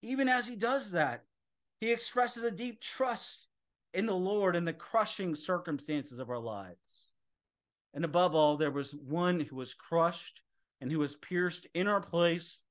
even 0.00 0.28
as 0.28 0.46
he 0.46 0.56
does 0.56 0.92
that, 0.92 1.24
he 1.80 1.92
expresses 1.92 2.42
a 2.42 2.50
deep 2.50 2.80
trust 2.80 3.48
in 3.94 4.06
the 4.06 4.14
Lord 4.14 4.56
in 4.56 4.64
the 4.64 4.72
crushing 4.72 5.36
circumstances 5.36 6.18
of 6.18 6.28
our 6.28 6.38
lives. 6.38 6.76
And 7.94 8.04
above 8.04 8.34
all, 8.34 8.56
there 8.56 8.72
was 8.72 8.92
one 8.92 9.40
who 9.40 9.56
was 9.56 9.72
crushed 9.72 10.40
and 10.80 10.90
who 10.90 10.98
was 10.98 11.14
pierced 11.14 11.66
in 11.74 11.86
our 11.86 12.00
place 12.00 12.62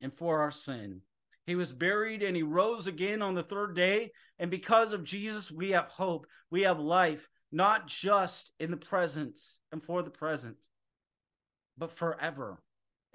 and 0.00 0.12
for 0.12 0.40
our 0.40 0.50
sin. 0.50 1.00
He 1.46 1.54
was 1.54 1.72
buried 1.72 2.22
and 2.22 2.36
he 2.36 2.42
rose 2.42 2.86
again 2.86 3.22
on 3.22 3.34
the 3.34 3.42
third 3.42 3.74
day. 3.74 4.12
And 4.38 4.50
because 4.50 4.92
of 4.92 5.04
Jesus, 5.04 5.50
we 5.50 5.70
have 5.70 5.86
hope. 5.86 6.26
We 6.50 6.62
have 6.62 6.78
life, 6.78 7.28
not 7.50 7.88
just 7.88 8.52
in 8.60 8.70
the 8.70 8.76
present 8.76 9.40
and 9.72 9.82
for 9.82 10.02
the 10.02 10.10
present, 10.10 10.56
but 11.78 11.90
forever 11.90 12.62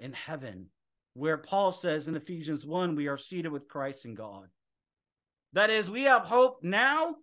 in 0.00 0.12
heaven, 0.12 0.66
where 1.14 1.38
Paul 1.38 1.72
says 1.72 2.08
in 2.08 2.16
Ephesians 2.16 2.66
1, 2.66 2.96
we 2.96 3.06
are 3.06 3.16
seated 3.16 3.52
with 3.52 3.68
Christ 3.68 4.04
in 4.04 4.14
God. 4.14 4.48
That 5.52 5.70
is, 5.70 5.88
we 5.88 6.02
have 6.02 6.22
hope 6.22 6.58
now, 6.62 7.14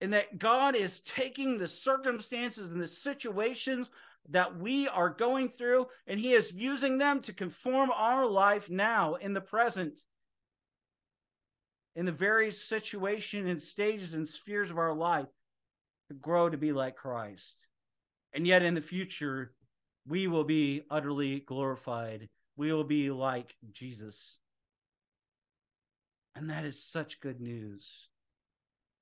and 0.00 0.12
that 0.12 0.38
God 0.38 0.76
is 0.76 1.00
taking 1.00 1.58
the 1.58 1.68
circumstances 1.68 2.72
and 2.72 2.80
the 2.80 2.86
situations 2.86 3.90
that 4.30 4.58
we 4.58 4.88
are 4.88 5.10
going 5.10 5.48
through, 5.48 5.86
and 6.06 6.18
He 6.18 6.32
is 6.32 6.52
using 6.52 6.98
them 6.98 7.20
to 7.22 7.32
conform 7.32 7.90
our 7.90 8.26
life 8.26 8.70
now 8.70 9.14
in 9.14 9.34
the 9.34 9.40
present, 9.40 10.00
in 11.94 12.06
the 12.06 12.12
various 12.12 12.62
situation 12.62 13.46
and 13.46 13.62
stages 13.62 14.14
and 14.14 14.28
spheres 14.28 14.70
of 14.70 14.78
our 14.78 14.94
life 14.94 15.26
to 16.08 16.14
grow 16.14 16.48
to 16.48 16.56
be 16.56 16.72
like 16.72 16.96
Christ. 16.96 17.60
And 18.32 18.46
yet 18.46 18.62
in 18.62 18.74
the 18.74 18.80
future, 18.80 19.52
we 20.06 20.26
will 20.26 20.44
be 20.44 20.82
utterly 20.90 21.40
glorified. 21.40 22.28
We 22.56 22.72
will 22.72 22.84
be 22.84 23.10
like 23.10 23.54
Jesus. 23.72 24.38
And 26.34 26.50
that 26.50 26.64
is 26.64 26.82
such 26.82 27.20
good 27.20 27.40
news. 27.40 28.08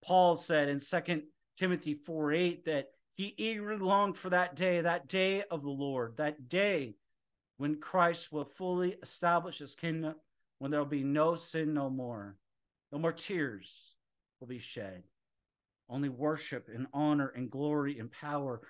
Paul 0.02 0.36
said 0.36 0.68
in 0.68 0.80
2 0.80 1.22
Timothy 1.56 1.94
4 1.94 2.32
8 2.32 2.64
that 2.66 2.88
he 3.14 3.34
eagerly 3.36 3.78
longed 3.78 4.16
for 4.16 4.30
that 4.30 4.56
day, 4.56 4.80
that 4.80 5.08
day 5.08 5.42
of 5.50 5.62
the 5.62 5.70
Lord, 5.70 6.16
that 6.16 6.48
day 6.48 6.94
when 7.56 7.76
Christ 7.76 8.32
will 8.32 8.44
fully 8.44 8.96
establish 9.02 9.58
his 9.58 9.74
kingdom, 9.74 10.16
when 10.58 10.70
there 10.70 10.80
will 10.80 10.86
be 10.86 11.04
no 11.04 11.34
sin 11.34 11.74
no 11.74 11.90
more, 11.90 12.36
no 12.90 12.98
more 12.98 13.12
tears 13.12 13.70
will 14.40 14.48
be 14.48 14.58
shed. 14.58 15.04
Only 15.88 16.08
worship 16.08 16.68
and 16.74 16.86
honor 16.92 17.28
and 17.28 17.50
glory 17.50 17.98
and 17.98 18.10
power 18.10 18.62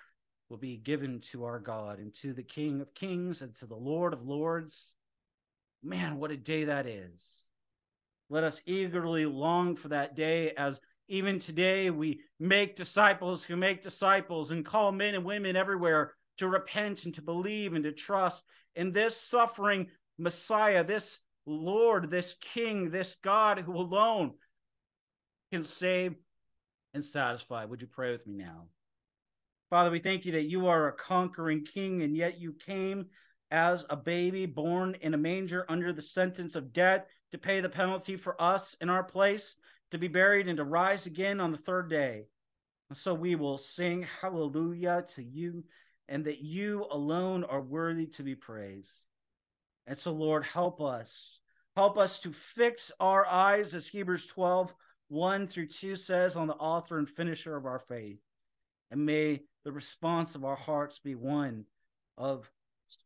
will 0.48 0.58
be 0.58 0.76
given 0.76 1.20
to 1.20 1.44
our 1.44 1.58
God 1.58 1.98
and 1.98 2.12
to 2.16 2.34
the 2.34 2.42
King 2.42 2.80
of 2.80 2.94
Kings 2.94 3.40
and 3.40 3.54
to 3.56 3.66
the 3.66 3.76
Lord 3.76 4.12
of 4.12 4.26
Lords. 4.26 4.94
Man, 5.82 6.18
what 6.18 6.30
a 6.30 6.36
day 6.36 6.64
that 6.64 6.86
is. 6.86 7.44
Let 8.28 8.44
us 8.44 8.60
eagerly 8.66 9.24
long 9.24 9.76
for 9.76 9.88
that 9.88 10.16
day 10.16 10.52
as 10.56 10.80
even 11.12 11.38
today, 11.38 11.90
we 11.90 12.20
make 12.40 12.74
disciples 12.74 13.44
who 13.44 13.54
make 13.54 13.82
disciples 13.82 14.50
and 14.50 14.64
call 14.64 14.92
men 14.92 15.14
and 15.14 15.26
women 15.26 15.56
everywhere 15.56 16.14
to 16.38 16.48
repent 16.48 17.04
and 17.04 17.12
to 17.12 17.20
believe 17.20 17.74
and 17.74 17.84
to 17.84 17.92
trust 17.92 18.42
in 18.74 18.92
this 18.92 19.14
suffering 19.14 19.88
Messiah, 20.16 20.82
this 20.82 21.20
Lord, 21.44 22.10
this 22.10 22.34
King, 22.40 22.90
this 22.90 23.14
God 23.22 23.58
who 23.58 23.76
alone 23.76 24.32
can 25.52 25.64
save 25.64 26.14
and 26.94 27.04
satisfy. 27.04 27.66
Would 27.66 27.82
you 27.82 27.88
pray 27.88 28.12
with 28.12 28.26
me 28.26 28.32
now? 28.32 28.68
Father, 29.68 29.90
we 29.90 29.98
thank 29.98 30.24
you 30.24 30.32
that 30.32 30.48
you 30.48 30.68
are 30.68 30.88
a 30.88 30.92
conquering 30.92 31.66
king, 31.66 32.00
and 32.00 32.16
yet 32.16 32.40
you 32.40 32.54
came 32.54 33.04
as 33.50 33.84
a 33.90 33.96
baby 33.96 34.46
born 34.46 34.96
in 35.02 35.12
a 35.12 35.18
manger 35.18 35.66
under 35.68 35.92
the 35.92 36.00
sentence 36.00 36.56
of 36.56 36.72
death 36.72 37.04
to 37.32 37.38
pay 37.38 37.60
the 37.60 37.68
penalty 37.68 38.16
for 38.16 38.40
us 38.40 38.74
in 38.80 38.88
our 38.88 39.04
place 39.04 39.56
to 39.93 39.99
be 39.99 40.09
buried 40.09 40.49
and 40.49 40.57
to 40.57 40.64
rise 40.64 41.07
again 41.07 41.40
on 41.40 41.53
the 41.53 41.59
third 41.59 41.88
day. 41.88 42.26
And 42.88 42.99
so 42.99 43.14
we 43.14 43.36
will 43.36 43.57
sing 43.57 44.07
hallelujah 44.20 45.05
to 45.14 45.22
you 45.22 45.64
and 46.09 46.24
that 46.24 46.40
you 46.40 46.86
alone 46.90 47.45
are 47.45 47.61
worthy 47.61 48.07
to 48.07 48.22
be 48.22 48.34
praised. 48.34 48.90
And 49.86 49.97
so, 49.97 50.12
Lord, 50.12 50.45
help 50.45 50.80
us. 50.80 51.40
Help 51.76 51.97
us 51.97 52.18
to 52.20 52.32
fix 52.32 52.93
our 53.01 53.26
eyes, 53.26 53.74
as 53.74 53.88
Hebrews 53.88 54.26
12, 54.26 54.74
1 55.09 55.47
through 55.47 55.68
2 55.68 55.97
says, 55.97 56.36
on 56.36 56.47
the 56.47 56.55
author 56.55 56.99
and 56.99 57.09
finisher 57.09 57.57
of 57.57 57.64
our 57.64 57.78
faith. 57.78 58.20
And 58.90 59.07
may 59.07 59.43
the 59.64 59.72
response 59.72 60.34
of 60.34 60.45
our 60.45 60.57
hearts 60.57 60.99
be 60.99 61.14
one 61.14 61.64
of 62.18 62.51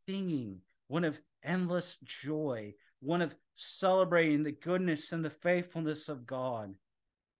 singing, 0.07 0.63
one 0.89 1.05
of 1.05 1.21
endless 1.45 1.97
joy, 2.05 2.75
one 3.01 3.23
of 3.23 3.35
celebrating 3.57 4.43
the 4.43 4.53
goodness 4.53 5.13
and 5.13 5.25
the 5.25 5.31
faithfulness 5.31 6.09
of 6.09 6.27
God. 6.27 6.75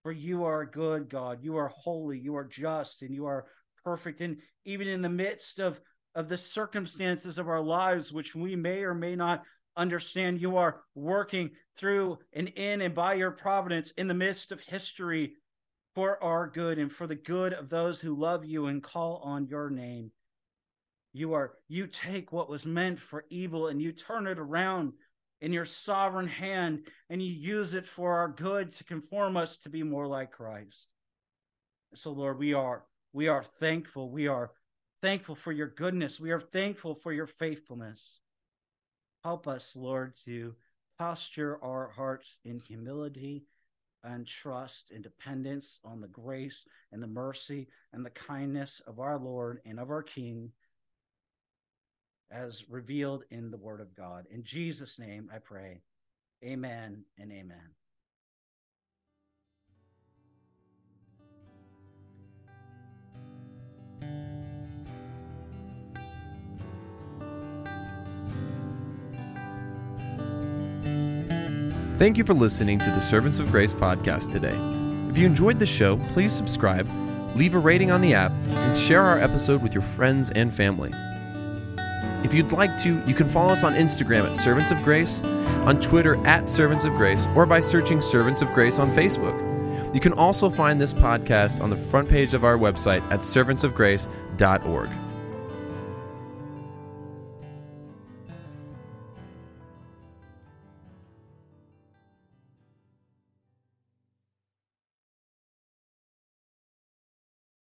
For 0.03 0.11
you 0.11 0.45
are 0.45 0.61
a 0.61 0.71
good 0.71 1.09
God. 1.09 1.39
You 1.41 1.57
are 1.57 1.67
holy. 1.67 2.19
You 2.19 2.35
are 2.35 2.45
just 2.45 3.01
and 3.01 3.13
you 3.13 3.25
are 3.25 3.45
perfect. 3.83 4.21
And 4.21 4.37
even 4.65 4.87
in 4.87 5.01
the 5.01 5.09
midst 5.09 5.59
of, 5.59 5.79
of 6.15 6.29
the 6.29 6.37
circumstances 6.37 7.37
of 7.37 7.47
our 7.47 7.61
lives, 7.61 8.11
which 8.11 8.35
we 8.35 8.55
may 8.55 8.83
or 8.83 8.93
may 8.93 9.15
not 9.15 9.43
understand, 9.75 10.41
you 10.41 10.57
are 10.57 10.81
working 10.95 11.51
through 11.77 12.17
and 12.33 12.47
in 12.49 12.81
and 12.81 12.95
by 12.95 13.13
your 13.13 13.31
providence 13.31 13.91
in 13.97 14.07
the 14.07 14.13
midst 14.13 14.51
of 14.51 14.61
history 14.61 15.33
for 15.93 16.21
our 16.23 16.47
good 16.47 16.79
and 16.79 16.91
for 16.91 17.07
the 17.07 17.15
good 17.15 17.53
of 17.53 17.69
those 17.69 17.99
who 17.99 18.15
love 18.15 18.45
you 18.45 18.67
and 18.67 18.83
call 18.83 19.21
on 19.23 19.47
your 19.47 19.69
name. 19.69 20.11
You 21.13 21.33
are 21.33 21.53
you 21.67 21.87
take 21.87 22.31
what 22.31 22.49
was 22.49 22.65
meant 22.65 22.99
for 22.99 23.25
evil 23.29 23.67
and 23.67 23.81
you 23.81 23.91
turn 23.91 24.27
it 24.27 24.37
around 24.37 24.93
in 25.41 25.53
your 25.53 25.65
sovereign 25.65 26.27
hand 26.27 26.87
and 27.09 27.21
you 27.21 27.31
use 27.31 27.73
it 27.73 27.85
for 27.85 28.17
our 28.17 28.27
good 28.27 28.71
to 28.71 28.83
conform 28.83 29.37
us 29.37 29.57
to 29.57 29.69
be 29.69 29.83
more 29.83 30.07
like 30.07 30.31
Christ. 30.31 30.87
So 31.95 32.11
Lord, 32.11 32.39
we 32.39 32.53
are 32.53 32.83
we 33.13 33.27
are 33.27 33.43
thankful. 33.43 34.11
We 34.11 34.27
are 34.27 34.51
thankful 35.01 35.35
for 35.35 35.51
your 35.51 35.67
goodness. 35.67 36.19
We 36.19 36.31
are 36.31 36.41
thankful 36.41 36.95
for 36.95 37.13
your 37.13 37.27
faithfulness. 37.27 38.19
Help 39.23 39.47
us, 39.47 39.75
Lord, 39.75 40.13
to 40.25 40.55
posture 40.97 41.63
our 41.63 41.89
hearts 41.95 42.39
in 42.43 42.59
humility 42.59 43.45
and 44.03 44.25
trust 44.25 44.91
and 44.93 45.03
dependence 45.03 45.79
on 45.83 46.01
the 46.01 46.07
grace 46.07 46.65
and 46.91 47.01
the 47.01 47.07
mercy 47.07 47.67
and 47.93 48.05
the 48.05 48.11
kindness 48.11 48.81
of 48.87 48.99
our 48.99 49.17
Lord 49.17 49.59
and 49.65 49.79
of 49.79 49.89
our 49.89 50.03
King 50.03 50.51
as 52.31 52.69
revealed 52.69 53.23
in 53.31 53.51
the 53.51 53.57
Word 53.57 53.81
of 53.81 53.95
God. 53.95 54.25
In 54.29 54.43
Jesus' 54.43 54.99
name 54.99 55.29
I 55.33 55.39
pray. 55.39 55.81
Amen 56.43 57.05
and 57.17 57.31
amen. 57.31 57.57
Thank 71.97 72.19
you 72.19 72.23
for 72.23 72.35
listening 72.35 72.77
to 72.77 72.85
the 72.85 73.01
Servants 73.01 73.39
of 73.39 73.49
Grace 73.51 73.73
podcast 73.73 74.31
today. 74.31 74.55
If 75.09 75.17
you 75.17 75.25
enjoyed 75.25 75.57
the 75.57 75.65
show, 75.65 75.97
please 76.09 76.31
subscribe, 76.31 76.87
leave 77.35 77.55
a 77.55 77.59
rating 77.59 77.89
on 77.89 78.01
the 78.01 78.13
app, 78.13 78.31
and 78.49 78.77
share 78.77 79.01
our 79.01 79.17
episode 79.17 79.63
with 79.63 79.73
your 79.73 79.81
friends 79.81 80.29
and 80.29 80.55
family. 80.55 80.91
If 82.27 82.33
you'd 82.33 82.51
like 82.51 82.77
to, 82.79 83.01
you 83.07 83.15
can 83.15 83.29
follow 83.29 83.53
us 83.53 83.63
on 83.63 83.73
Instagram 83.73 84.29
at 84.29 84.35
Servants 84.35 84.69
of 84.69 84.83
Grace, 84.83 85.21
on 85.63 85.79
Twitter 85.79 86.17
at 86.27 86.49
Servants 86.49 86.83
of 86.83 86.91
Grace, 86.95 87.25
or 87.37 87.45
by 87.45 87.61
searching 87.61 88.01
Servants 88.01 88.41
of 88.41 88.51
Grace 88.51 88.79
on 88.79 88.91
Facebook. 88.91 89.33
You 89.93 90.01
can 90.01 90.11
also 90.11 90.49
find 90.49 90.81
this 90.81 90.91
podcast 90.91 91.61
on 91.61 91.69
the 91.69 91.77
front 91.77 92.09
page 92.09 92.33
of 92.33 92.43
our 92.43 92.57
website 92.57 93.01
at 93.13 93.21
servantsofgrace.org. 93.21 95.06